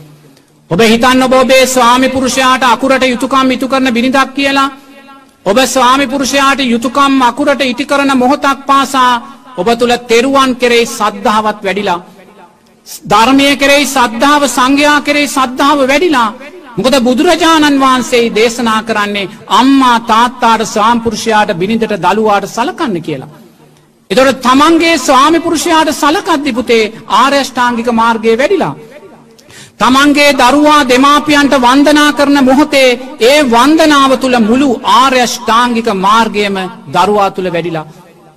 ඔබ 0.71 0.81
හිතන්න 0.83 1.23
ඔබේ 1.35 1.67
ස්වාමි 1.69 2.09
පුරුෂයාට 2.09 2.63
අකුරට 2.65 3.05
යුතුකම් 3.05 3.51
ඉතු 3.51 3.69
කරන 3.69 3.89
බිනිදක් 3.91 4.31
කියලා 4.35 4.71
ඔබ 5.47 5.59
ස්වාමි 5.67 6.07
පුරුෂයාට 6.07 6.61
යුතුකම් 6.67 7.23
අකුරට 7.23 7.61
ඉටි 7.63 7.85
කරන 7.85 8.11
මොහොතක් 8.17 8.61
පාසා 8.67 9.13
ඔබ 9.57 9.69
තුළ 9.79 9.95
තෙරුවන් 10.07 10.51
කෙරෙයි 10.57 10.87
සද්ධාවත් 10.89 11.61
වැඩිලා. 11.63 12.01
ධර්මය 13.05 13.49
කෙරෙයි 13.57 13.87
සද්ධාව 13.87 14.43
සංඝයා 14.49 15.01
කෙරෙයි 15.01 15.29
සද්ධාව 15.29 15.79
වැඩිලා. 15.83 16.31
මොකද 16.77 16.95
බුදුරජාණන් 17.01 17.81
වහන්සේ 17.81 18.31
දේශනා 18.31 18.81
කරන්නේ 18.83 19.31
අම්මා 19.51 19.99
තාත්තාට 20.03 20.63
ස්වාම්පුරුෂයාට 20.67 21.51
බිනිඳට 21.61 21.95
දළුවාට 21.97 22.47
සලකන්න 22.49 23.03
කියලා. 23.03 23.35
එතොට 24.11 24.41
තමන්ගේ 24.43 24.95
ස්වාමිපුරුෂයාට 24.99 25.91
සලකද්දිපුතේ 25.95 26.93
ආර්යෂ්ඨාංගික 27.15 27.89
මාර්ගය 27.93 28.37
වැඩිලා. 28.37 28.75
තමන්ගේ 29.81 30.31
දරුවා 30.35 30.89
දෙමාපියන්ට 30.89 31.55
වන්දනා 31.59 32.11
කරන 32.13 32.39
මොහොතේ 32.45 32.91
ඒ 33.23 33.39
වන්දනාව 33.47 34.13
තුළ 34.17 34.37
මුළු 34.41 34.71
ආර්යෂ්ඨාංගික 34.95 35.89
මාර්ගයම 35.97 36.57
දරුවා 36.95 37.31
තුළ 37.31 37.49
වැඩිලා. 37.55 37.87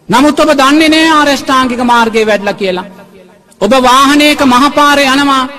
නමුත් 0.10 0.40
ඔබ 0.40 0.52
දන්නේ 0.54 0.90
නෑ 0.90 1.10
ආර්යෂ්ඨාංගික 1.12 1.82
මාර්ගය 1.84 2.22
වැඩල 2.26 2.54
කියලා. 2.54 2.90
ඔබ 3.62 3.74
වාහනයක 3.82 4.42
මහපාරය 4.46 5.06
යනවා 5.06 5.50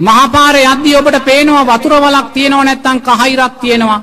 මහපාරය 0.00 0.62
අද්දි 0.64 0.96
ඔබට 0.96 1.18
පේනවා 1.24 1.68
වතුර 1.70 1.94
වලක් 1.96 2.26
තියෙනව 2.32 2.60
නැත්තං 2.60 2.98
කහයිරක් 3.02 3.54
තියෙනවා. 3.60 4.00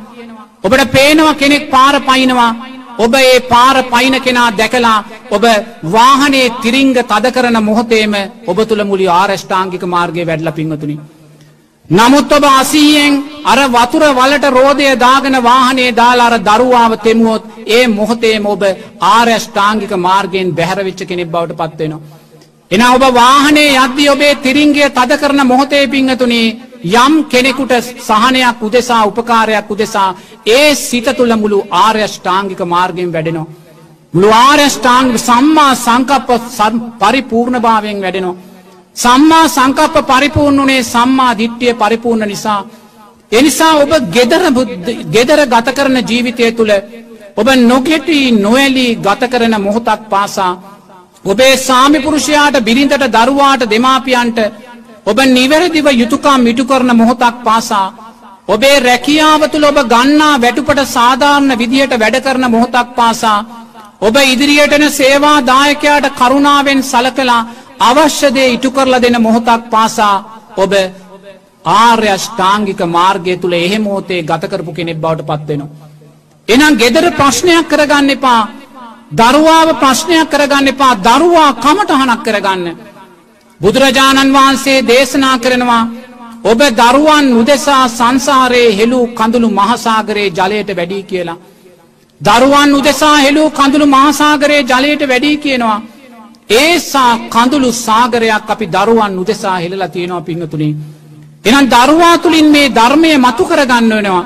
ඔබට 0.64 0.92
පේනවා 0.92 1.34
කෙනෙක් 1.36 1.70
පාර 1.70 1.96
පයිනවා 2.02 2.52
ඔබ 2.98 3.14
ඒ 3.16 3.40
පාර 3.44 3.78
පයින 3.86 4.16
කෙනා 4.22 4.50
දැකලා 4.52 5.04
ඔබ 5.32 5.44
වාහනේ 5.88 6.54
තිරිංග 6.62 6.94
තද 6.94 7.26
කරන 7.32 7.58
මොහොතේම 7.64 8.14
ඔබ 8.48 8.58
තුළ 8.60 8.84
මුලි 8.84 9.08
ආරෂ්ඨාංගික 9.10 9.84
මාර්ගය 9.86 10.24
වැඩල 10.24 10.52
පිංහතුනි. 10.52 10.98
නමුත් 11.90 12.32
ඔබ 12.32 12.44
අසීයෙන් 12.52 13.14
අර 13.46 13.60
වතුර 13.70 14.04
වලට 14.12 14.46
රෝධය 14.50 14.90
දාගෙන 14.98 15.38
වාහනේ 15.44 15.92
දාලාර 15.94 16.36
දරුවාව 16.42 16.92
තෙමුවොත් 16.98 17.44
ඒ 17.68 17.88
මොහොතේම 17.90 18.46
ඔබ 18.46 18.62
ආර්යෂ්ඨාංගික 19.10 19.92
මාර්ගයෙන් 20.00 20.48
බැහැරවිච්ච 20.52 21.08
කෙනෙක් 21.08 21.30
බවට 21.30 21.58
පත්වෙනවා. 21.62 22.15
එන 22.72 22.82
ඔබ 22.84 23.04
වාහනේ 23.14 23.76
යද්දි 23.78 24.06
ඔබේ 24.10 24.36
තිරිංගය 24.38 24.86
තද 24.90 25.12
කරන 25.16 25.42
මොහොතේ 25.44 25.88
පිංහතුනේ 25.88 26.56
යම් 26.96 27.14
කෙනෙකුට 27.26 27.74
සහනයක් 28.00 28.62
උදෙසා 28.62 29.06
උපකාරයක් 29.06 29.70
උදෙසා 29.70 30.16
ඒ 30.48 30.76
සිත 30.78 31.08
තුළ 31.18 31.34
මුළු 31.36 31.60
ආර්යෂ්ඨාංගික 31.74 32.62
මාර්ගයෙන් 32.66 33.14
වැඩෙනවා. 33.14 33.52
මුළු 34.14 34.30
ආර්යෂ්ඨාංග 34.40 35.10
සම්මා 35.20 35.74
සංකප්ප 35.78 36.30
පරිපූර්ණභාවයෙන් 37.00 38.02
වැඩෙනවා. 38.02 38.36
සම්මා 38.96 39.46
සංකප්ප 39.50 39.96
පරිපූර්ණුනේ 40.08 40.82
සම්මා 40.86 41.38
දිට්ටිය 41.38 41.74
පරිපූර්ණ 41.76 42.28
නිසා. 42.28 42.62
එනිසා 43.32 43.74
ඔබ 43.76 43.92
ගෙදර 44.12 44.44
ගෙදර 45.08 45.40
ගත 45.48 45.68
කරන 45.72 45.98
ජීවිතය 46.04 46.52
තුළ 46.52 46.72
ඔබ 47.38 47.48
නොගෙටී 47.64 48.32
නොවැලී 48.34 48.96
ගත 48.98 49.22
කරන 49.28 49.56
මොහොතක් 49.60 50.02
පාසා 50.10 50.54
ඔබේ 51.26 51.54
සාමිපුරුෂයාට 51.60 52.58
බිරිඳට 52.62 53.06
දරුවාට 53.10 53.64
දෙමාපියන්ට 53.66 54.40
ඔබ 55.06 55.18
නිවැරදිව 55.30 55.88
යුතුකම් 55.94 56.42
මිටු 56.42 56.64
කරන 56.64 56.92
මොහොතක් 56.94 57.38
පාසා 57.44 57.88
ඔබේ 58.48 58.78
රැකියාව 58.80 59.42
තුළ 59.48 59.66
ඔබ 59.66 59.80
ගන්නා 59.86 60.34
වැටුපට 60.38 60.82
සාධාරණ 60.88 61.52
විදිහට 61.56 61.94
වැඩ 61.96 62.18
කරන 62.22 62.46
මොහොතක් 62.48 62.90
පාසා 62.96 63.40
ඔබ 64.02 64.16
ඉදිරියටන 64.24 64.86
සේවා 64.92 65.38
දායකයාට 65.44 66.08
කරුණාවෙන් 66.14 66.84
සලකලා 66.84 67.42
අවශ්‍යදේ 67.82 68.48
ඉටු 68.50 68.70
කරලා 68.72 69.02
දෙන 69.02 69.18
මොහොතක් 69.20 69.64
පාසා 69.70 70.16
ඔබ 70.58 70.74
ආර්යෂ්ඨාංගික 71.76 72.82
මාර්ගය 72.88 73.34
තුළ 73.38 73.56
එහෙමෝතේ 73.56 74.22
ගතකරපු 74.24 74.72
කෙනෙක් 74.74 74.98
බවට 74.98 75.28
පත්වෙනවා. 75.30 75.74
එනම් 76.48 76.74
ගෙදර 76.76 77.06
ප්‍රශ්නයක් 77.12 77.66
කරගන්න 77.68 78.10
එපා 78.12 78.42
දරුවාව 79.12 79.70
ප්‍රශ්නයක් 79.76 80.30
කරගන්න 80.30 80.68
එපා 80.68 80.96
දරුවා 80.98 81.56
කමටහනක් 81.56 82.22
කරගන්න. 82.24 82.68
බුදුරජාණන් 83.62 84.34
වහන්සේ 84.34 84.80
දේශනා 84.84 85.38
කරනවා 85.38 85.84
ඔබ 86.44 86.60
දරුවන් 86.74 87.26
උදෙසා 87.34 87.84
සංසාරයේ 87.90 88.76
හෙළූ 88.76 89.06
කඳුළු 89.10 89.50
මහසාගරයේ 89.52 90.30
ජලයට 90.32 90.70
වැඩී 90.72 91.04
කියලා. 91.04 91.38
දරුවන් 92.22 92.72
උදෙසා 92.74 93.18
හෙළූ 93.18 93.50
කඳුළු 93.52 93.88
මහසාගරයේ 93.88 94.64
ජලයට 94.64 95.02
වැඩී 95.04 95.38
කියනවා. 95.38 95.82
ඒසා 96.52 97.12
කඳුළු 97.30 97.70
සාගරයක් 97.78 98.50
අපි 98.50 98.66
දරුවන් 98.68 99.20
උදෙසා 99.20 99.58
හෙළලා 99.60 99.88
තියෙනවා 99.88 100.22
පිංහතුනේ. 100.22 100.74
එනම් 101.46 101.66
දරුවා 101.68 102.18
තුළින් 102.18 102.48
මේ 102.48 102.70
ධර්මය 102.70 103.12
මතු 103.18 103.44
කරගන්න 103.46 103.90
වෙනවා. 103.92 104.26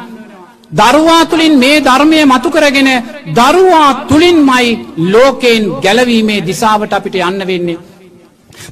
දරුවා 0.72 1.26
තුළින් 1.26 1.58
මේ 1.58 1.82
ධර්මය 1.82 2.26
මතු 2.26 2.50
කරගෙන 2.50 2.90
දරුවා 3.34 4.06
තුළින්මයි 4.08 4.68
ලෝකයෙන් 5.06 5.64
ගැලවීමේ 5.82 6.42
දිසාවට 6.42 6.94
අපිට 6.94 7.16
යන්න 7.18 7.42
වෙන්නේ. 7.44 7.78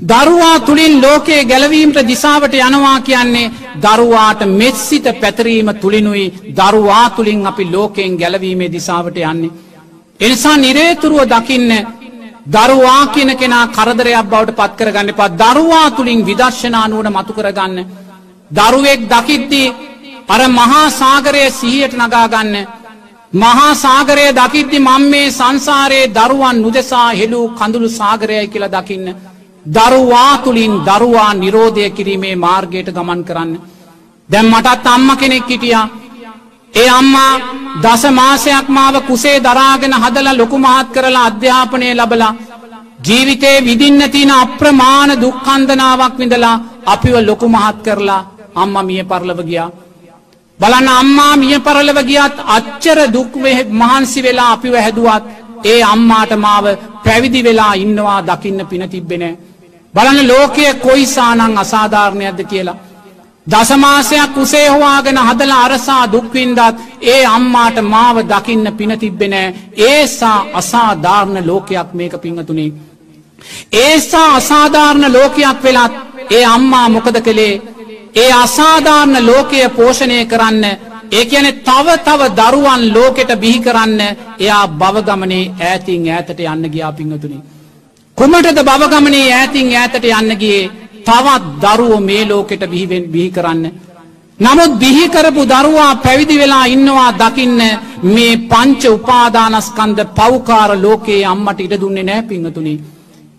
දරුවා 0.03 0.59
තුළින් 0.61 1.01
ලෝකයේ 1.01 1.45
ගැලවීමට 1.45 1.99
දිසාවට 2.05 2.53
යනවා 2.55 2.99
කියන්නේ 3.01 3.51
දරුවාට 3.77 4.41
මෙත්සිත 4.51 5.07
පැතරීම 5.21 5.69
තුළිනුයි 5.75 6.33
දරුවා 6.53 7.09
තුළින් 7.11 7.45
අපි 7.45 7.63
ලෝකයෙන් 7.67 8.13
ගැලවීමේ 8.15 8.71
දිසාවට 8.71 9.17
යන්නේ. 9.19 9.55
එනිසා 10.19 10.57
නිරේතුරුව 10.57 11.21
දකින්න 11.25 11.71
දරුවා 12.47 13.03
කියන 13.07 13.31
කෙනා 13.35 13.65
කරදරයක් 13.69 14.25
බවට 14.25 14.55
පත් 14.55 14.73
කරගන්න 14.77 15.13
පත් 15.13 15.31
දරුවා 15.41 15.87
තුළින් 15.91 16.25
විදර්ශනානුවන 16.25 17.09
මතු 17.09 17.33
කරගන්න. 17.33 17.77
දරුවෙක් 18.51 19.01
දකිද්දී 19.07 19.73
අර 20.27 20.41
මහා 20.49 20.83
සාගරය 20.91 21.43
සිහියට 21.51 21.93
නගාගන්න. 21.95 22.55
මහා 23.33 23.69
සාගරය 23.75 24.25
දකිද්දි 24.39 24.79
මං 24.79 25.03
මේ 25.11 25.31
සංසාරයේ 25.31 26.11
දරුවන් 26.17 26.57
නුදෙසා 26.63 27.09
හෙළූ 27.19 27.45
කඳුළු 27.59 27.89
සාගරයයි 27.91 28.47
කියලා 28.47 28.75
දකින්න. 28.75 29.07
දරුවා 29.65 30.33
තුළින් 30.43 30.73
දරුවා 30.87 31.31
නිරෝධය 31.35 31.89
කිරීමේ 31.91 32.35
මාර්ගයට 32.37 32.89
ගමන් 32.97 33.21
කරන්න. 33.23 33.51
දැම් 34.29 34.47
මටත් 34.53 34.85
අම්ම 34.87 35.09
කෙනෙක් 35.17 35.47
හිටියා. 35.47 35.85
ඒ 36.73 36.89
අම්මා 36.91 37.33
දස 37.83 38.03
මාසයක් 38.11 38.67
මාව 38.69 38.95
කුසේ 39.09 39.37
දරාගෙන 39.39 39.93
හදල 39.93 40.27
ලොකු 40.37 40.57
මහත් 40.57 40.87
කරලා 40.95 41.25
අධ්‍යාපනය 41.29 41.89
ලබලා 41.93 42.37
ජීවිතේ 43.07 43.57
විදින්න 43.61 44.01
තින 44.13 44.31
අප්‍රමාණ 44.33 45.11
දුක්කන්දනාවක් 45.23 46.15
විඳලා 46.19 46.55
අපිව 46.85 47.15
ලොකු 47.29 47.47
මහත් 47.47 47.77
කරලා 47.85 48.21
අම්ම 48.55 48.75
මිය 48.87 49.03
පරලව 49.03 49.41
ගියා. 49.49 49.69
බලන්න 50.59 50.87
අම්මා 50.91 51.33
මිය 51.35 51.57
පරලව 51.59 51.99
ගියත් 52.03 52.35
අච්චර 52.47 52.99
දුක් 53.11 53.31
මහන්සි 53.73 54.19
වෙලා 54.21 54.51
අපි 54.51 54.69
හැදුවත් 54.77 55.23
ඒ 55.65 55.81
අම්මාට 55.85 56.31
මාව 56.37 56.65
පැවිදි 57.03 57.41
වෙලා 57.43 57.73
ඉන්නවා 57.75 58.19
දකින්න 58.23 58.59
පින 58.65 58.83
තිබෙන. 58.85 59.23
බලන්න 59.93 60.27
ලෝකය 60.27 60.65
කොයිසානං 60.75 61.57
අසාධාරණයක්ද 61.57 62.41
කියලා. 62.43 62.77
දසමාසයක් 63.47 64.33
කුසේ 64.33 64.67
හොවාගෙන 64.67 65.19
හදල 65.19 65.53
අරසා 65.55 66.03
දුක්වින්දත් 66.07 66.59
ඒ 67.03 67.23
අම්මාට 67.27 67.77
මාව 67.83 68.17
දකින්න 68.23 68.67
පින 68.73 68.91
තිබෙන 68.99 69.33
ඒසා 69.83 70.39
අසාධාරණ 70.53 71.47
ලෝකයක් 71.47 71.89
මේක 71.93 72.13
පිංහතුනේ. 72.17 72.75
ඒසා 73.73 74.29
අසාධාරණ 74.35 75.13
ලෝකයක් 75.13 75.57
වෙලත් 75.63 75.93
ඒ 76.31 76.45
අම්මා 76.47 76.87
මොකද 76.89 77.17
කළේ 77.21 77.53
ඒ 78.15 78.31
අසාධාරණ 78.35 79.25
ලෝකය 79.25 79.59
පෝෂණය 79.69 80.25
කරන්න 80.25 80.63
ඒ 81.11 81.25
කියන 81.25 81.47
තව 81.63 81.87
තව 81.99 82.21
දරුවන් 82.31 82.81
ලෝකෙට 82.93 83.31
බිහි 83.35 83.59
කරන්න 83.59 83.99
එයා 84.39 84.67
බවගමනේ 84.69 85.51
ඈතින් 85.61 86.09
ඈතට 86.09 86.39
යන්න 86.45 86.69
ගියා 86.73 86.91
පිංහතුනි. 86.91 87.37
කුමටද 88.17 88.59
බවගමනේ 88.61 89.27
ඈතින් 89.31 89.73
ඈතට 89.73 90.05
යන්න 90.11 90.31
ගියේ 90.35 90.71
තවත් 91.05 91.43
දරුවෝ 91.63 91.99
මේ 92.01 92.23
ලෝකෙට 92.25 92.63
බිහිවෙන් 92.65 93.05
බිහි 93.13 93.29
කරන්න. 93.31 93.63
නමුත් 94.39 94.73
බිහිකරපු 94.79 95.41
දරුවා 95.45 95.95
පැවිදි 95.97 96.39
වෙලා 96.39 96.65
ඉන්නවා 96.65 97.11
දකින්න 97.13 97.61
මේ 98.05 98.41
පංච 98.49 98.81
උපාදානස්කන්ද 98.89 99.99
පෞකාර 100.15 100.71
ලෝකයේ 100.77 101.25
අම්මට 101.25 101.59
ඉඩ 101.59 101.81
දුන්නේ 101.81 102.03
නෑ 102.03 102.21
පිංහතුනිි. 102.23 102.96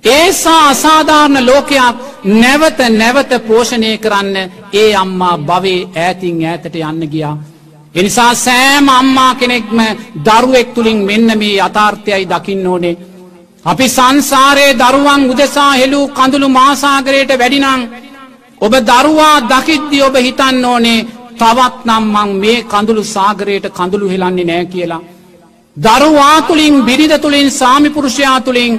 ඒසා 0.08 0.62
අසාධාරණ 0.68 1.46
ලෝකයක් 1.46 1.96
නැවත 2.34 2.78
නැවත 2.92 3.32
පෝෂණය 3.46 3.90
කරන්න 3.98 4.36
ඒ 4.74 4.90
අම්මා 4.94 5.36
භවේ 5.40 5.80
ඈතින් 5.96 6.38
ඈතට 6.44 6.74
යන්න 6.80 7.02
ගියා. 7.12 7.36
එනිසා 7.94 8.32
සෑම 8.36 8.88
අම්මා 8.90 9.32
කෙනෙක්ම 9.34 9.78
දරුවෙක් 10.26 10.68
තුළින් 10.74 10.98
මෙන්න 11.00 11.28
මේ 11.38 11.54
යථාර්ථයයි 11.58 12.24
දකින්න 12.26 12.66
ඕනේ. 12.66 12.96
අපි 13.64 13.86
සංසාරයේ 13.88 14.78
දරුවන් 14.78 15.22
උදෙසා 15.30 15.72
හෙළූ 15.72 16.06
කඳුළු 16.10 16.48
මාසාගරයට 16.50 17.32
වැඩිනං 17.34 17.82
ඔබ 18.60 18.72
දරුවා 18.82 19.36
දකිද්දි 19.44 19.98
ඔබ 20.02 20.14
හිතන්න 20.18 20.64
ඕනේ 20.64 21.06
තවත් 21.38 21.76
නම් 21.86 22.04
මං 22.14 22.30
මේ 22.36 22.64
කඳුළු 22.64 23.02
සාගරයට 23.06 23.66
කඳුළු 23.70 24.06
හෙලන්නේ 24.08 24.44
නෑ 24.44 24.64
කියලා. 24.66 25.06
දරුවා 25.76 26.38
තුළින් 26.42 26.76
බිරිඳ 26.82 27.14
තුළින් 27.16 27.50
සාමිපුරුෂයා 27.52 28.38
තුළින් 28.40 28.72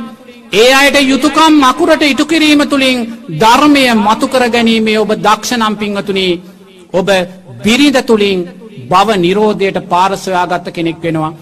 ඒ 0.51 0.74
අයට 0.74 0.98
යුතුකම් 1.03 1.53
මකුරට 1.56 2.03
ඉටු 2.03 2.25
කිරීම 2.25 2.62
තුළින් 2.63 2.98
ධර්මය 3.36 3.84
මතුකර 3.98 4.44
ගැනීමේ 4.50 4.98
ඔබ 4.98 5.12
දක්ෂනම් 5.18 5.75
පිංහතුනී 5.75 6.41
ඔබ 6.94 7.10
බිරිඳ 7.63 7.98
තුළින් 8.03 8.39
බව 8.89 9.08
නිරෝධයට 9.18 9.77
පාරසොයාගත්ත 9.86 10.68
කෙනෙක් 10.72 10.98
වෙනවා. 11.00 11.34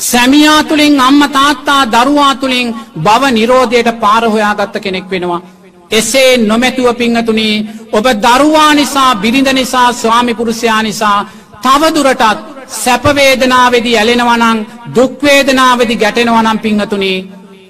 සැමියා 0.00 0.62
තුළින් 0.64 1.00
අම්ම 1.00 1.22
තාත්තා 1.30 1.82
දරුවා 1.86 2.34
තුළින් 2.36 2.74
බව 2.98 3.22
නිරෝධයට 3.30 3.88
පාරහොයාගත්ත 4.00 4.74
කෙනෙක් 4.76 5.06
වෙනවා. 5.06 5.42
එසේ 5.90 6.30
නොමැතුව 6.40 6.88
පිංහතුනී 6.94 7.54
ඔබ 7.92 8.06
දරුවා 8.16 8.74
නිසා 8.74 9.14
බිරිඳ 9.16 9.48
නිසා 9.52 9.92
ස්වාමිපුරුෂයා 9.94 10.82
නිසා 10.82 11.18
තවදුරටත් 11.62 12.22
සැපවේදනාවෙදි 12.74 13.92
ඇලෙනවනං 13.96 14.58
දුක්වේදනාවෙදි 14.94 15.96
ගැටෙනවනම් 15.96 16.58
පිංහතුනී 16.58 17.18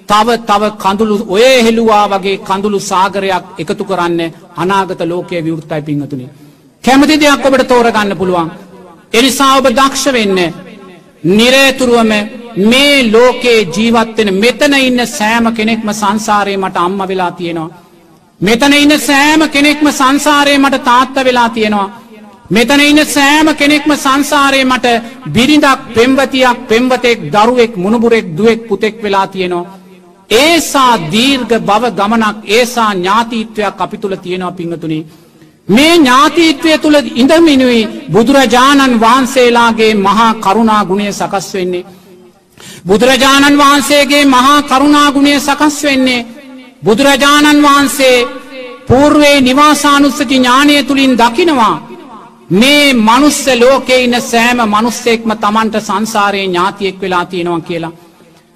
තව 0.09 0.27
තව 0.49 0.63
කඳුළු 0.83 1.15
ඔය 1.29 1.47
හෙළුවා 1.65 2.05
වගේ 2.13 2.37
කඳුළු 2.39 2.79
සාගරයක් 2.81 3.45
එකතු 3.61 3.83
කරන්න 3.83 4.21
අනාගත 4.55 5.01
ලෝකය 5.03 5.35
විවෘත්තයි 5.39 5.81
පිංහතුනි. 5.81 6.25
කැමති 6.83 7.15
දෙයක් 7.17 7.45
ඔබට 7.45 7.67
තෝරගන්න 7.67 8.17
පුළුවන්. 8.17 8.49
එනිසා 9.13 9.57
ඔබ 9.57 9.67
දක්ෂ 9.69 10.05
වෙන්න 10.13 10.39
නිරේතුරුවම 11.31 12.11
මේ 12.63 12.95
ලෝකයේ 13.05 13.67
ජීවත්වෙන 13.67 14.29
මෙතන 14.35 14.73
ඉන්න 14.79 14.99
සෑම 15.09 15.45
කෙනෙක්ම 15.53 15.89
සංසාරය 15.93 16.57
මට 16.57 16.77
අම්ම 16.77 16.99
වෙලා 17.03 17.31
තියෙනවා. 17.31 17.69
මෙතන 18.41 18.73
ඉන්න 18.73 18.93
සෑම 18.99 19.41
කෙනෙක්ම 19.49 19.87
සංසාරය 19.91 20.57
මට 20.57 20.83
තාත්ත 20.83 21.15
වෙලා 21.25 21.49
තියෙනවා. 21.49 21.89
මෙතන 22.49 22.81
ඉන්න 22.81 23.01
සෑම 23.07 23.47
කෙනෙක්ම 23.55 23.91
සංසාරය 23.97 24.61
මට 24.65 24.87
බිරිඳක් 25.27 25.81
පෙම්වතියක් 25.95 26.57
පෙම්වතෙක් 26.67 27.19
දරුවෙක් 27.31 27.73
මුණුබුරෙක් 27.75 28.25
දුවෙක් 28.37 28.67
පුතෙක් 28.69 28.95
වෙලා 29.03 29.27
තියෙනවා. 29.27 29.78
ඒසා 30.29 30.93
දීර්ඝ 31.11 31.55
බව 31.61 31.83
ගමනක් 31.91 32.37
ඒසා 32.49 32.91
ඥාතීත්වයක් 32.93 33.77
අපි 33.77 33.97
තුළ 33.97 34.15
තියෙනවා 34.15 34.51
පිංහතුනි. 34.53 34.99
මේ 35.67 35.93
ඥාතීත්වය 35.95 36.73
තුළ 36.77 36.97
ඉඳමිනුයි 37.15 37.81
බුදුරජාණන් 38.09 38.99
වහන්සේලාගේ 38.99 39.93
මහා 39.97 40.33
කරුණා 40.35 40.81
ගුණය 40.85 41.07
සකස් 41.11 41.47
වෙන්නේ. 41.53 41.85
බුදුරජාණන් 42.81 43.57
වහන්සේගේ 43.57 44.25
මහා 44.25 44.61
කරුණාගුණය 44.63 45.33
සකස් 45.39 45.77
වෙන්නේ. 45.83 46.25
බුදුරජාණන් 46.83 47.63
වහන්සේ 47.63 48.27
පූර්වේ 48.87 49.37
නිවාසානුස්සති 49.41 50.25
ඥානය 50.31 50.83
තුළින් 50.83 51.13
දකිනවා. 51.13 51.75
මේ 52.51 52.93
මනුස්ස 52.95 53.41
ලෝකෙ 53.55 53.95
ඉන්න 53.97 54.21
සෑම 54.23 54.59
මනුස්සෙක්ම 54.65 55.31
තමන්ට 55.35 55.75
සංසාරයේ 55.79 56.45
ඥාතියෙක් 56.45 57.01
වෙලා 57.01 57.25
තියෙනවා 57.25 57.61
කියලා. 57.61 57.97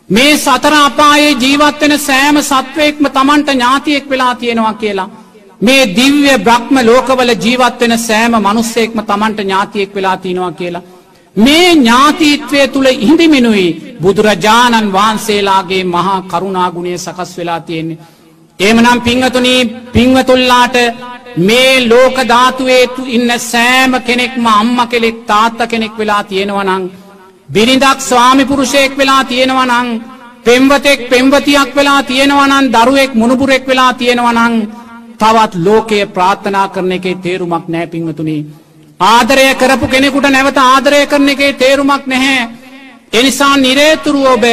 මේ 0.09 0.37
සතර 0.37 0.73
අපායේ 0.77 1.33
ජීවත්වෙන 1.33 1.93
සෑම 1.99 2.37
සත්වයෙක්ම 2.41 3.05
තමන්ට 3.07 3.49
ඥාතියෙක් 3.49 4.09
වෙලා 4.09 4.35
තියෙනවා 4.35 4.73
කියලා. 4.75 5.09
මේ 5.61 5.83
දිව්‍ය 5.95 6.33
බ්‍රහ්ම 6.39 6.75
ලෝකවල 6.81 7.31
ජීවත්වෙන 7.37 7.93
සෑම 7.99 8.33
මනුස්සෙක්ම 8.37 8.99
තමන්ට 9.01 9.39
ඥාතියෙක් 9.39 9.95
වෙලා 9.95 10.17
තියෙනවා 10.17 10.51
කියලා. 10.53 10.83
මේ 11.35 11.69
ඥාතීත්වය 11.71 12.67
තුළ 12.67 12.87
ඉහිඳිමිනුයි 12.95 13.67
බුදුරජාණන් 14.01 14.93
වහන්සේලාගේ 14.93 15.83
මහා 15.85 16.19
කරුණාගුණය 16.23 16.97
සකස් 16.97 17.31
වෙලා 17.37 17.61
තියෙන්නේ. 17.61 18.01
ඒමනම් 18.59 19.01
පිංහතුනී 19.01 19.61
පිංවතුල්ලාට 19.93 20.75
මේ 21.39 21.87
ලෝක 21.87 22.17
ධාතුවේ 22.23 22.83
ඉන්න 23.07 23.31
සෑම 23.41 23.93
කෙනෙක්ම 24.01 24.45
අම්ම 24.51 24.77
කෙලෙක් 24.87 25.17
තාත්ත 25.25 25.59
කෙනෙක් 25.69 25.97
වෙලා 25.97 26.23
තියෙනවනං. 26.23 26.83
බිරිඳක් 27.49 27.99
ස්වාමි 28.01 28.45
පුරුෂයෙක් 28.45 28.97
වෙලා 28.97 29.23
තියෙනවා 29.23 29.65
නං 29.65 29.87
පෙම්වතෙක් 30.45 31.09
පෙම්වතියක් 31.09 31.69
වෙලා 31.75 32.01
තියෙනවනන් 32.03 32.71
දරුවෙක් 32.71 33.11
මුණපුරෙක් 33.13 33.67
වෙලා 33.67 33.93
තියෙනවනං 33.93 34.55
තවත් 35.19 35.53
ලෝකයේ 35.57 36.05
ප්‍රාර්ථනා 36.07 36.67
කරන 36.67 36.91
එකේ 36.91 37.15
තේරුමක් 37.17 37.65
නෑ 37.67 37.87
පිංවතුනි. 37.87 38.37
ආදරය 38.99 39.45
කරපු 39.55 39.87
කෙනෙකුට 39.87 40.27
නැවත 40.29 40.57
ආදරය 40.59 41.05
කරන 41.05 41.29
එකේ 41.29 41.53
තේරුමක් 41.53 42.03
නැහැ. 42.05 42.49
එනිසා 43.13 43.55
නිරේතුරුව 43.57 44.25
ඔබ 44.27 44.43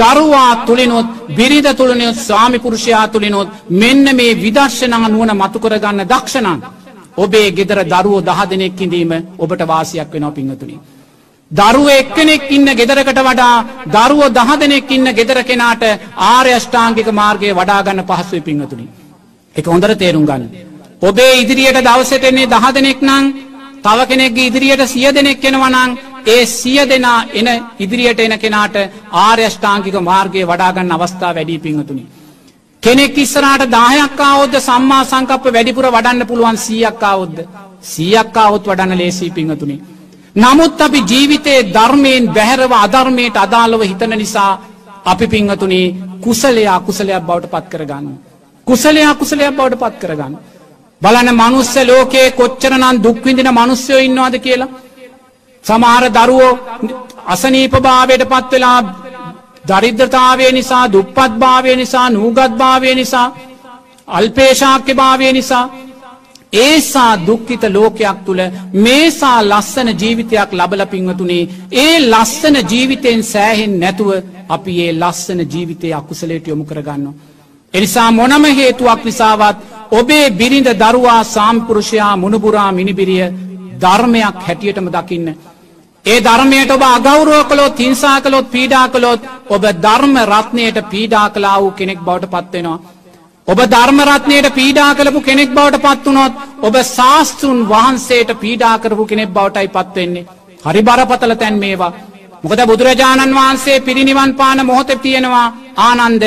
දරුවා 0.00 0.52
තුළිනොත් 0.66 1.08
බිරිද 1.30 1.68
තුළනොත් 1.74 2.18
ස්වාමිපුරුෂයා 2.18 3.06
තුළිනොත් 3.08 3.48
මෙන්න 3.72 4.04
මේ 4.16 4.38
විදර්ශනා 4.44 5.08
නුවන 5.08 5.32
මතුකරගන්න 5.34 6.04
දක්ෂණන්. 6.04 6.60
ඔබේ 7.16 7.48
ගෙදර 7.52 7.80
දරුවෝ 7.86 8.20
දහ 8.20 8.40
දෙනෙක් 8.50 8.80
ඉඳීම 8.80 9.12
ඔබට 9.38 9.60
වාසියක් 9.66 10.12
වෙනවා 10.12 10.36
පිංහතුනිි. 10.38 10.97
දරුව 11.50 11.88
එක්කෙනෙක් 11.90 12.50
ඉන්න 12.50 12.66
ගෙදරකට 12.70 13.20
වඩා 13.20 13.64
දරුව 13.88 14.22
දහ 14.30 14.50
දෙනෙක් 14.58 14.90
ඉන්න 14.90 15.06
ගෙදර 15.12 15.42
කෙනාට 15.42 15.82
ආර්ය 16.14 16.52
අෂ්ටාංගික 16.52 17.08
මාර්ගය 17.10 17.52
වඩාගන්න 17.52 18.04
පහසුයි 18.04 18.42
පිංහතුනි. 18.42 18.86
එක 19.56 19.66
හොඳර 19.66 19.94
තේරුම් 19.96 20.26
ගන්න. 20.26 20.44
ඔබේ 21.00 21.40
ඉදිරියට 21.42 21.80
දවසටෙන්නේ 21.80 22.46
දහ 22.46 22.66
දෙනෙක් 22.74 23.00
නං 23.02 23.24
තව 23.82 23.98
කෙනෙක්ගේ 24.06 24.46
ඉදිරියට 24.46 24.84
සිය 24.86 25.08
දෙනෙක් 25.10 25.42
එෙනවනං 25.42 25.96
ඒ 26.26 26.44
සිය 26.46 26.80
දෙනා 26.84 27.24
එන 27.32 27.48
ඉදිරියට 27.78 28.20
එන 28.20 28.38
කෙනාට 28.38 28.76
ආර්යෂ්ඨාංකික 29.18 29.96
මාර්ගය 30.02 30.44
වඩාගන්න 30.44 30.92
අවස්ථා 30.92 31.34
වැඩී 31.34 31.60
පිංහතුනි. 31.60 32.04
කෙනෙක් 32.82 33.16
ඉස්සරට 33.16 33.70
දායක්කාවොද්ද 33.70 34.54
සම්මා 34.60 35.04
සංකප 35.04 35.44
වැඩිපුර 35.48 35.86
වඩන්න 35.88 36.26
පුළුවන් 36.26 36.58
සීයක්කාවොද්ද 36.58 37.38
සීයක්කාවොත් 37.84 38.66
වඩන්න 38.66 38.98
ලේසී 38.98 39.30
පිංහතුනි. 39.32 39.78
නමුත් 40.38 40.80
අපි 40.80 41.00
ජීවිතයේ 41.02 41.66
ධර්මයෙන් 41.68 42.24
බැහැරව 42.28 42.72
අධර්මයට 42.76 43.36
අදාළව 43.36 43.82
හිතන 43.82 44.12
නිසා 44.14 44.52
අපි 45.04 45.26
පිංහතුනේ 45.26 45.94
කුසලයා 46.20 46.78
කුසලයක් 46.80 47.22
බවට 47.22 47.50
පත් 47.50 47.66
කරගන්න. 47.68 48.06
කුසලයා 48.66 49.14
කුසලයක් 49.14 49.52
බවට 49.52 49.80
පත් 49.82 49.94
කරගන්න. 49.98 50.34
බලන 51.02 51.28
මනුස්ස 51.32 51.74
ලෝකයේ 51.82 52.30
කොච්චරනන් 52.32 52.96
දුක්විඳින 52.98 53.50
මනුස්්‍යයෝ 53.52 54.00
ඉන්නවාද 54.00 54.36
කියලා. 54.38 54.74
සමහර 55.64 56.04
දරුවෝ 56.10 56.58
අසනීප 57.26 57.74
භාවයට 57.78 58.24
පත්වෙලා 58.26 58.80
දරිද්‍රතාවය 59.68 60.46
නිසා 60.52 60.84
දුප්පත් 60.88 61.32
භාවය 61.36 61.76
නිසා 61.76 62.06
නූගත් 62.10 62.52
භාවය 62.54 62.94
නිසා 62.94 63.28
අල්පේශාක්‍ය 64.08 64.92
භාවය 64.94 65.32
නිසා 65.32 65.64
ඒසා 66.52 67.12
දුක්කිත 67.18 67.62
ලෝකයක් 67.68 68.18
තුළ 68.24 68.40
මේසා 68.74 69.38
ලස්සන 69.42 69.88
ජීවිතයක් 69.94 70.52
ලබල 70.52 70.82
පින්වතුනේ 70.86 71.48
ඒ 71.72 71.96
ලස්සන 72.02 72.56
ජීවිතයෙන් 72.64 73.22
සෑහෙන් 73.24 73.80
නැතුව 73.80 74.10
අපි 74.48 74.72
ඒ 74.80 74.92
ලස්සන 74.92 75.40
ජීවිතය 75.44 75.92
අකුසලේට 75.92 76.46
යොමු 76.46 76.64
කරගන්න. 76.64 77.06
එනිසා 77.74 78.10
මොනම 78.10 78.44
හේතුවක් 78.52 79.04
නිසාවත් 79.04 79.56
ඔබේ 79.90 80.30
බිරිඳ 80.30 80.68
දරුවා 80.74 81.22
සාම්පුරුෂයා 81.26 82.16
මුණපුරා 82.16 82.72
මිනිබිරිය 82.72 83.24
ධර්මයක් 83.80 84.36
හැටියටම 84.38 84.88
දකින්න. 84.88 85.28
ඒ 86.04 86.20
ධර්මයට 86.20 86.70
ඔබ 86.70 86.82
අගෞරව 86.88 87.32
කළොත් 87.44 87.78
හිංසා 87.78 88.20
කළොත් 88.20 88.46
පීඩා 88.50 88.86
කළොත් 88.88 89.20
ඔබ 89.48 89.62
ධර්ම 89.82 90.14
රත්නයට 90.26 90.78
පීඩා 90.90 91.26
කලා 91.30 91.60
වූ 91.60 91.72
කෙනෙක් 91.72 92.00
බවට 92.00 92.30
පත්වෙනවා. 92.30 92.78
ඔබ 93.48 93.60
ධර්මරත්නයට 93.66 94.48
පීඩා 94.52 94.90
කළපු 94.94 95.20
කෙනෙක් 95.22 95.50
බවට 95.50 95.84
පත්වනොත් 95.84 96.34
ඔබ 96.60 96.74
ශාස්තෘන් 96.86 97.60
වහන්සේට 97.66 98.30
පීඩා 98.36 98.74
කරපු 98.78 99.04
කෙනෙක් 99.06 99.30
බවටයි 99.30 99.68
පත්වෙන්නේ. 99.70 100.26
හරි 100.62 100.80
බරපතල 100.82 101.32
තැන් 101.34 101.56
මේවා. 101.56 101.92
මොකද 102.42 102.60
බුදුරජාණන් 102.64 103.34
වහන්සේ 103.34 103.78
පිරිනිවන් 103.80 104.32
පාන 104.34 104.60
මොහොත 104.64 104.90
තියෙනවා 104.98 105.46
ආනන්ද 105.78 106.24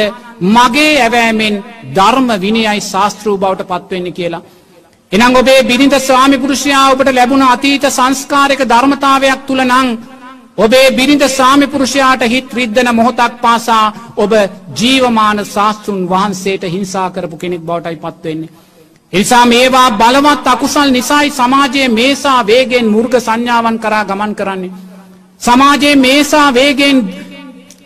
මගේ 0.50 0.94
ඇවෑමෙන් 1.00 1.56
ධර්ම 1.92 2.30
විනියයි 2.40 2.82
ශාස්තෘූ 2.84 3.38
බවට 3.38 3.70
පත්වෙන්න 3.72 4.08
කියලා. 4.12 4.42
එනං 5.12 5.36
ඔබේ 5.36 5.62
බිරිඳ 5.64 5.96
ස්වාමි 6.00 6.38
පුරුෂයා 6.38 6.86
ඔබට 6.90 7.10
ලැබුණ 7.12 7.46
අතීත 7.46 7.86
සංස්කාරක 7.90 8.62
ධර්මතාවයක් 8.66 9.42
තුළ 9.48 9.64
නං 9.64 9.90
ඔබේ 10.58 10.92
බිරිඳ 10.92 11.24
සාමි 11.30 11.68
පුරුෂයාට 11.68 12.24
හිත් 12.24 12.54
රිද්ධන 12.54 12.90
මොහොතක් 12.92 13.34
පාසා 13.42 13.86
ඔබ 14.18 14.34
ජීවමාන 14.76 15.46
ශාස්තෘන් 15.46 16.02
වහන්සේට 16.08 16.64
හිංසා 16.66 17.10
කරපු 17.10 17.38
කෙනෙක් 17.38 17.62
බවටයි 17.62 17.96
පත්වවෙන්නේ. 17.98 18.50
එනිසා 19.14 19.46
මේවා 19.46 19.92
බලවත් 19.94 20.48
අකුසල් 20.48 20.90
නිසායි 20.90 21.32
සමාජයේ 21.32 21.88
මේසා 21.90 22.40
වේගෙන් 22.44 22.86
මුර්ග 22.88 23.14
සංඥාවන් 23.18 23.80
කරා 23.80 24.06
ගමන් 24.06 24.36
කරන්නේ. 24.36 24.72
සමාජයේ 25.42 25.96
මේසා 25.98 26.54
වේගෙන් 26.54 26.98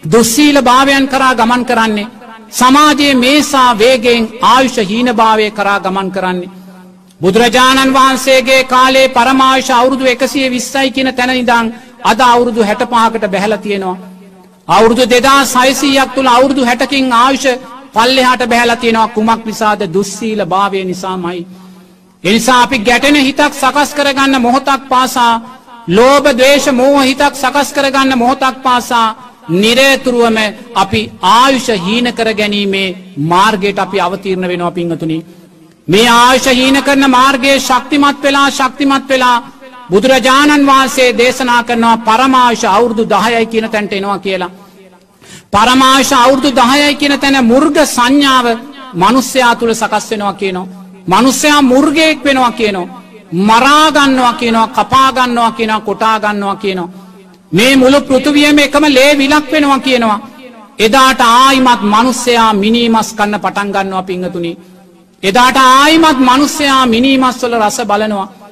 දුස්සීල 0.04 0.58
භාවයන් 0.62 1.08
කරා 1.08 1.34
ගමන් 1.36 1.66
කරන්නේ. 1.66 2.12
සමාජයේ 2.52 3.16
මේසා 3.16 3.72
වේගෙන් 3.76 4.24
ආයුෂ 4.44 4.78
හීනභාවය 4.84 5.52
කරා 5.52 5.80
ගමන් 5.80 6.12
කරන්නේ. 6.12 6.54
බුදුරජාණන් 7.22 7.94
වහන්සේගේ 7.94 8.64
කාලේ 8.66 9.08
පරමාශ 9.10 9.72
අවුරුදු 9.72 10.06
එකසිය 10.06 10.48
විස්සයි 10.50 10.92
කියන 10.92 11.10
තැන 11.14 11.32
ඉදං 11.34 11.68
අද 12.06 12.20
අවුරුදු 12.24 12.62
හැට 12.64 12.84
පාකට 12.88 13.26
බැහල 13.28 13.54
තියෙනවා. 13.58 13.98
අවුරුදු 14.68 15.04
දෙදා 15.06 15.42
සයිසීයක් 15.48 16.10
තුළ 16.16 16.30
අවුරුදු 16.30 16.62
හැටකින් 16.64 17.14
ආයුෂ 17.16 17.46
පල්ලෙහාට 17.94 18.44
බැහල 18.46 18.72
තියෙනවා 18.76 19.08
කුමක් 19.10 19.42
නිසාද 19.46 19.82
දුස්සීල 19.90 20.42
භාවය 20.46 20.84
නිසාමයි. 20.86 21.46
එනිසා 22.24 22.64
අපි 22.64 22.78
ගැටෙන 22.80 23.16
හිතක් 23.18 23.54
සකස් 23.54 23.90
කරගන්න 23.94 24.42
මොහොතක් 24.42 24.82
පාසා 24.90 25.34
ලෝබ 25.90 26.26
දේශ 26.36 26.68
මෝහ 26.72 27.00
හිතක් 27.02 27.34
සකස් 27.36 27.70
කරගන්න 27.72 28.18
මොහොතක් 28.18 28.56
පාසා 28.64 29.08
නිරේතුරුවම 29.54 30.38
අපි 30.76 31.02
ආයුෂ 31.32 31.68
හීන 31.80 32.08
කර 32.10 32.30
ගැනීමේ 32.34 32.96
මාර්ගයට 33.24 33.80
අපි 33.80 33.98
අවතීරණ 34.00 34.48
වෙනවා 34.48 34.72
පිංහතුනි. 34.72 35.20
මේ 35.88 36.08
ආයුෂ 36.10 36.48
හීන 36.52 36.78
කරන 36.82 37.10
මාර්ගයේ 37.10 37.60
ශක්තිමත් 37.60 38.24
වෙලා 38.24 38.50
ශක්තිමත් 38.52 39.08
වෙලා 39.08 39.38
බුදුරජාණන් 39.92 40.68
වහන්සේ 40.68 41.10
දේශනා 41.18 41.64
කරනවා 41.64 41.98
පරමාශ 42.00 42.66
අවුරුදු 42.68 43.04
දහයයි 43.06 43.46
කියන 43.46 43.70
තැන්ට 43.70 43.94
එනවා 43.94 44.20
කියලා. 44.20 44.52
පරමාශ 45.54 46.14
අවුරුදු 46.16 46.50
දහයයි 46.52 46.96
කියන 46.96 47.20
තැන 47.20 47.38
මුර්ග 47.46 47.78
සංඥාව 47.88 48.46
මනුස්්‍යයා 48.94 49.56
තුළ 49.56 49.74
සකස් 49.74 50.06
වෙනවා 50.12 50.34
කියනවා. 50.34 50.68
මනුස්්‍යයා 51.08 51.62
මුර්ගයෙක් 51.64 52.20
වෙනවා 52.26 52.52
කියනවා. 52.52 52.94
මරාගන්නවා 53.42 54.34
කියනවා 54.34 54.68
කපාගන්නවා 54.70 55.52
කියනවා 55.52 55.82
කොටාගන්නවා 55.82 56.56
කියනවා. 56.56 56.94
මේ 57.52 57.74
මුළු 57.76 58.00
පෘතුවියම 58.02 58.58
එකම 58.60 58.86
ලේ 58.90 59.12
විලක් 59.18 59.46
වෙනවා 59.52 59.80
කියනවා. 59.80 60.20
එදාට 60.80 61.22
ආයිමත් 61.22 61.82
මනුස්්‍යයා 61.84 62.54
මිනීමස් 62.54 63.10
කන්න 63.14 63.40
පටන්ගන්නවා 63.40 64.04
පිංහතුනි. 64.04 64.52
එදාට 65.24 65.58
ආයිමත් 65.58 66.20
මනුස්්‍යයා 66.20 66.86
මිනීමස්වල 66.86 67.54
රස 67.62 67.78
බලනවා. 67.92 68.45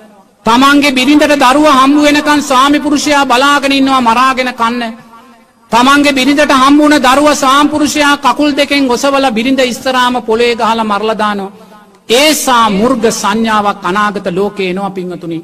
තමන්ගේ 0.46 0.92
බිරිඳට 0.92 1.34
දරුව 1.44 1.68
හම්බු 1.72 2.02
වෙනකන් 2.02 2.42
ස්වාමිපුරුෂයා 2.42 3.26
බලාගෙනන්නවා 3.26 4.02
මරාගෙන 4.02 4.52
කන්න. 4.54 4.84
තමන්ගේ 5.72 6.14
බිරිඳට 6.14 6.54
හම්බුණ 6.54 6.96
දරුව 7.00 7.28
සාම්පුරුෂයා 7.36 8.16
කකුල් 8.18 8.50
දෙකෙන් 8.52 8.88
ගොසවල 8.88 9.26
බිරිඳ 9.32 9.60
ඉස්තරාම 9.62 10.16
පොළේ 10.22 10.56
ගහල 10.56 10.80
මරලදානෝ. 10.84 11.54
ඒසා 12.10 12.66
මුර්ග 12.72 13.04
සංඥාවක් 13.12 13.84
අනාගත 13.84 14.28
ලෝකේ 14.30 14.74
නවා 14.74 14.92
පිංහතුනි. 14.92 15.40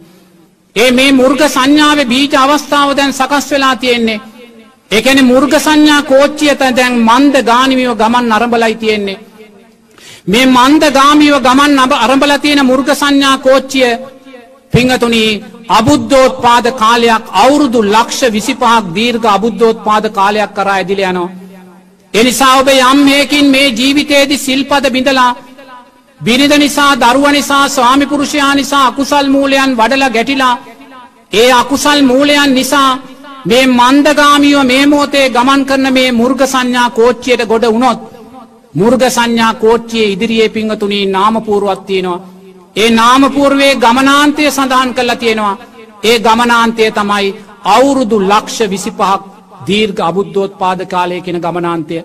ඒ 0.76 0.92
මේ 0.92 1.12
මුර්ග 1.12 1.42
සංඥාව 1.48 2.00
බීජ 2.06 2.34
අවස්ථාව 2.36 2.90
දැන් 2.96 3.14
සකස් 3.14 3.46
වෙලා 3.52 3.76
තියෙන්නේ. 3.76 4.20
එකන 4.92 5.20
මුර්ග 5.26 5.54
සංඥා 5.58 6.02
කෝච්චියත 6.04 6.62
දැන් 6.78 6.94
මන්ද 7.00 7.36
ගානිමියෝ 7.44 7.96
ගමන් 7.96 8.32
අරඹලයි 8.32 8.76
තියෙන්නේ. 8.76 9.20
මේ 10.28 10.46
මන්ද 10.48 10.84
ගාමියව 10.92 11.36
ගමන් 11.40 11.80
අබ 11.80 11.92
අරඹල 11.98 12.34
තියෙන 12.38 12.62
මුර්ග 12.66 12.90
සංඥා 12.94 13.38
කෝච්චිය 13.40 13.92
පිංහතුනී 14.74 15.32
අබුද්ධෝත් 15.70 16.34
පාද 16.42 16.66
කාලයක් 16.74 17.24
අවුරුදු 17.36 17.80
ලක්ෂ 17.86 18.22
විසිපහක් 18.30 18.86
දීර්ඝ 18.96 19.28
අබුද්ධෝත් 19.28 19.78
පාද 19.84 20.06
කාලයක් 20.12 20.52
කරා 20.54 20.76
ඇදිල 20.76 21.02
යනවා. 21.02 21.30
එනිසා 22.14 22.54
ඔබ 22.56 22.68
යම්හයකින් 22.70 23.46
මේ 23.48 23.68
ජීවිතයේදි 23.72 24.38
සිල්පද 24.38 24.86
බිඳලා 24.90 25.32
බිරිඳ 26.22 26.54
නිසා 26.56 26.92
දරුව 26.96 27.26
නිසා 27.30 27.66
ස්වාමිපුරුෂයා 27.68 28.54
නිසා 28.56 28.88
අකුසල් 28.88 29.28
මූලයන් 29.28 29.72
වඩල 29.78 30.06
ගැටිලා 30.10 30.56
ඒ 31.32 31.52
අකුසල් 31.54 32.00
මූලයන් 32.04 32.52
නිසා 32.54 32.92
මේ 33.46 33.66
මන්දගාමියෝ 33.70 34.64
මේ 34.64 34.86
මෝතේ 34.86 35.28
ගමන් 35.30 35.62
කරන 35.66 35.86
මේ 35.94 36.10
මුර්ග 36.12 36.42
සංඥා 36.46 36.90
කෝච්චියට 36.92 37.44
ගොඩ 37.46 37.66
වුණොත් 37.66 38.00
මුර්ග 38.74 39.04
සංඥා 39.08 39.54
කෝච්චිය 39.56 40.06
ඉදිරියේ 40.06 40.50
පිංහතුනී 40.50 41.06
නාමපූරුවත්තියෙනවා 41.08 42.20
ඒ 42.76 42.90
නාමපූර්වේ 42.92 43.74
ගමනාන්තය 43.76 44.44
සඳහන් 44.50 44.94
කරලා 44.94 45.16
තියෙනවා. 45.16 45.58
ඒ 46.04 46.18
ගමනාන්තය 46.20 46.92
තමයි 46.92 47.36
අවුරුදු 47.68 48.18
ලක්ෂ 48.22 48.60
විසිපහක් 48.68 49.22
දීර්ඝ 49.68 50.02
අබුද්ධෝත් 50.02 50.52
පාද 50.58 50.80
කාලය 50.86 51.22
කෙන 51.22 51.38
ගමනාන්තය. 51.38 51.98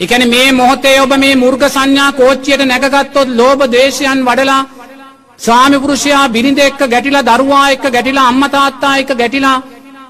එකන 0.00 0.22
මේ 0.26 0.48
මොහොතේ 0.52 1.00
ඔබ 1.00 1.12
මේ 1.16 1.34
මුර්ග 1.34 1.62
සංඥා 1.66 2.10
කෝච්චියට 2.12 2.62
නැගගත්තොත් 2.64 3.28
ලෝබ 3.30 3.60
දේශයන් 3.68 4.20
වඩලා 4.22 4.68
ස්වාමිපුරුෂයා 5.38 6.26
බිරිඳ 6.28 6.58
එක්ක 6.60 6.80
ගැටිලා 6.86 7.24
දරුවා 7.24 7.70
එක්ක 7.70 7.86
ගැටිලා 7.88 8.28
අම්මතාත්තා 8.28 8.98
එක 8.98 9.10
ගැටිලා 9.14 9.62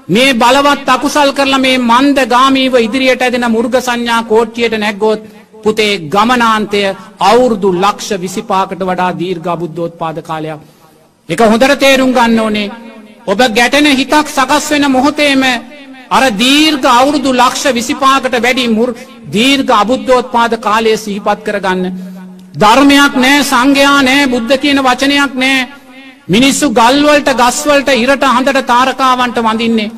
මේ 0.09 0.33
බලවත් 0.33 0.87
අකුසල් 0.87 1.31
කරලා 1.31 1.59
මේ 1.59 1.77
මන්ද 1.79 2.17
ගාමීව 2.25 2.73
ඉදිරියට 2.77 3.21
ඇදෙන 3.21 3.47
මුර්ග 3.49 3.73
සංඥා 3.79 4.21
කෝට්ටියට 4.23 4.75
නැග්ගොත් 4.75 5.21
පුතේ 5.63 5.93
ගමනාන්තය 6.13 6.81
අවුරුදු 7.21 7.69
ලක්ෂ 7.75 8.09
විසිපාකට 8.23 8.81
වඩා 8.81 9.11
දීර්ඝ 9.13 9.49
බුද්ධෝත් 9.61 9.93
පාද 9.97 10.17
කාලයක්. 10.21 10.59
එක 11.29 11.39
හොඳර 11.41 11.71
තේරුම් 11.75 12.11
ගන්න 12.13 12.39
ඕනේ. 12.39 12.71
ඔබ 13.25 13.39
ගැටෙන 13.49 13.87
හිතක් 13.93 14.27
සකස් 14.27 14.65
වෙන 14.71 14.85
මොහොතේම 14.91 15.43
අර 16.09 16.23
දීර්ඝ 16.33 16.87
අවුරුදු 16.91 17.31
ලක්ෂ 17.33 17.73
විසිපාකට 17.73 18.35
වැඩි 18.37 18.67
මුර් 18.69 18.89
දීර්ඝ 19.29 19.71
අබුද්ධෝත් 19.73 20.31
පාද 20.31 20.53
කාලය 20.59 20.97
සිහිපත් 20.97 21.39
කරගන්න. 21.45 21.85
ධර්මයක් 22.55 23.13
නෑ 23.23 23.43
සංඝයා 23.43 23.99
නෑ 24.01 24.29
බුද්ධ 24.33 24.53
කියන 24.61 24.79
වචනයක් 24.79 25.33
නෑ 25.35 25.67
මිනිස්සු 26.27 26.65
ගල්වලට 26.71 27.29
ගස්වලට 27.41 27.89
ඉරට 27.95 28.23
හඳට 28.27 28.67
තාරකාවන්ට 28.71 29.37
වඳින්නේ. 29.39 29.91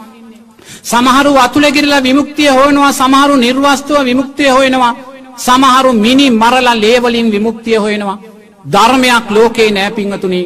සමහරු 0.83 1.31
අතුළෙගිරලා 1.37 2.01
විමුක්තිය 2.01 2.49
හොයනවා 2.49 2.91
සමහරු 2.93 3.35
නිර්වස්තුව 3.37 4.03
විමුක්තිය 4.05 4.49
හොයෙනවා 4.49 4.93
සමහරු 5.39 5.91
මිනි 6.05 6.27
මරලා 6.31 6.75
ලේවලින් 6.75 7.27
විමුක්තිය 7.33 7.77
හොයෙනවා. 7.77 8.21
ධර්මයක් 8.65 9.25
ලෝකේ 9.29 9.71
නෑ 9.71 9.91
පිංහතුනි. 9.91 10.41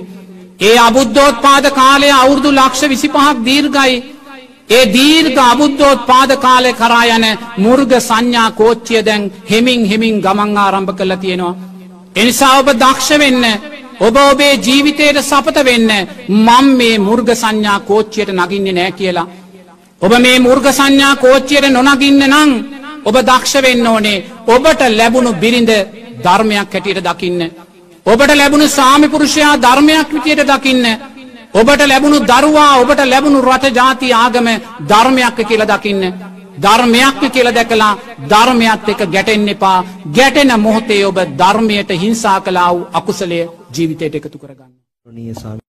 ඒ 0.59 0.77
අබුද්ධෝත් 0.79 1.37
පාද 1.45 1.65
කාලය 1.71 2.09
අවුරදු 2.13 2.49
ලක්ෂ 2.51 2.81
විසිපහක් 2.89 3.37
දීර්ගයි. 3.47 3.93
ඒ 4.69 4.85
දීර්ඝ 4.87 5.41
අබුද්ධෝත් 5.43 5.99
පාද 6.05 6.31
කාලය 6.37 6.71
කරා 6.73 7.05
යන 7.15 7.25
මුර්ග 7.57 7.91
සංඥා 7.99 8.49
කෝච්චිය 8.51 9.01
දැන් 9.07 9.31
හෙමින් 9.51 9.81
හෙමින් 9.85 10.15
ගමන් 10.21 10.57
ආරම්භ 10.57 10.93
කළ 10.97 11.13
තියෙනවා. 11.15 11.59
එනිසා 12.15 12.53
ඔබ 12.59 12.67
දක්ෂ 12.73 13.09
වෙන්න 13.21 13.45
ඔබ 13.99 14.15
ඔබේ 14.23 14.53
ජීවිතයට 14.57 15.17
සපත 15.21 15.57
වෙන්න 15.63 15.91
මං 16.47 16.67
මේ 16.79 16.95
මුර්ග 16.99 17.29
සංඥා 17.33 17.79
කෝච්චියට 17.89 18.29
නගින්නේ 18.31 18.73
නෑ 18.73 18.91
කියලා. 18.91 19.27
ඔබ 20.01 20.13
මේ 20.19 20.37
මුර්ග 20.39 20.65
සංඥා 20.71 21.15
කෝච්චියට 21.15 21.65
නොනගින්න 21.69 22.23
නං 22.29 22.51
ඔබ 23.05 23.15
දක්ෂ 23.21 23.61
වෙන්න 23.61 23.87
ඕනේ 23.87 24.23
ඔබට 24.47 24.81
ලැබුණු 24.91 25.31
බිරිඳ 25.35 25.71
ධර්මයක් 26.19 26.69
හැටියට 26.69 27.03
දකින්න. 27.03 27.41
ඔබට 28.05 28.31
ලැබුණු 28.33 28.67
සාමිපුරුෂයා 28.69 29.55
ධර්මයක් 29.59 30.09
විටියට 30.09 30.45
දකින්න. 30.47 30.85
ඔබට 31.53 31.81
ලැබුණු 31.83 32.19
දරුවා 32.23 32.73
ඔබට 32.75 33.01
ලැබුණු 33.05 33.41
රට 33.43 33.65
ජාති 33.71 34.13
ආගම 34.15 34.47
ධර්මයක් 34.83 35.37
කියල 35.43 35.65
දකින්න. 35.67 36.03
ධර්මයක්ම 36.55 37.25
කියල 37.27 37.49
දැකලා 37.49 37.97
ධර්මයත් 38.25 38.89
එක 38.89 39.01
ගැටෙන් 39.07 39.47
එපා 39.49 39.77
ගැටෙන 40.11 40.51
මොහොතේ 40.59 41.05
ඔබ 41.05 41.17
ධර්මයට 41.37 41.89
හිංසා 41.95 42.39
කලා 42.41 42.69
වූ 42.71 42.87
අකුසලය 42.93 43.39
ජීවිතයට 43.71 44.15
එකතු 44.15 44.37
කරගන්න. 44.37 45.59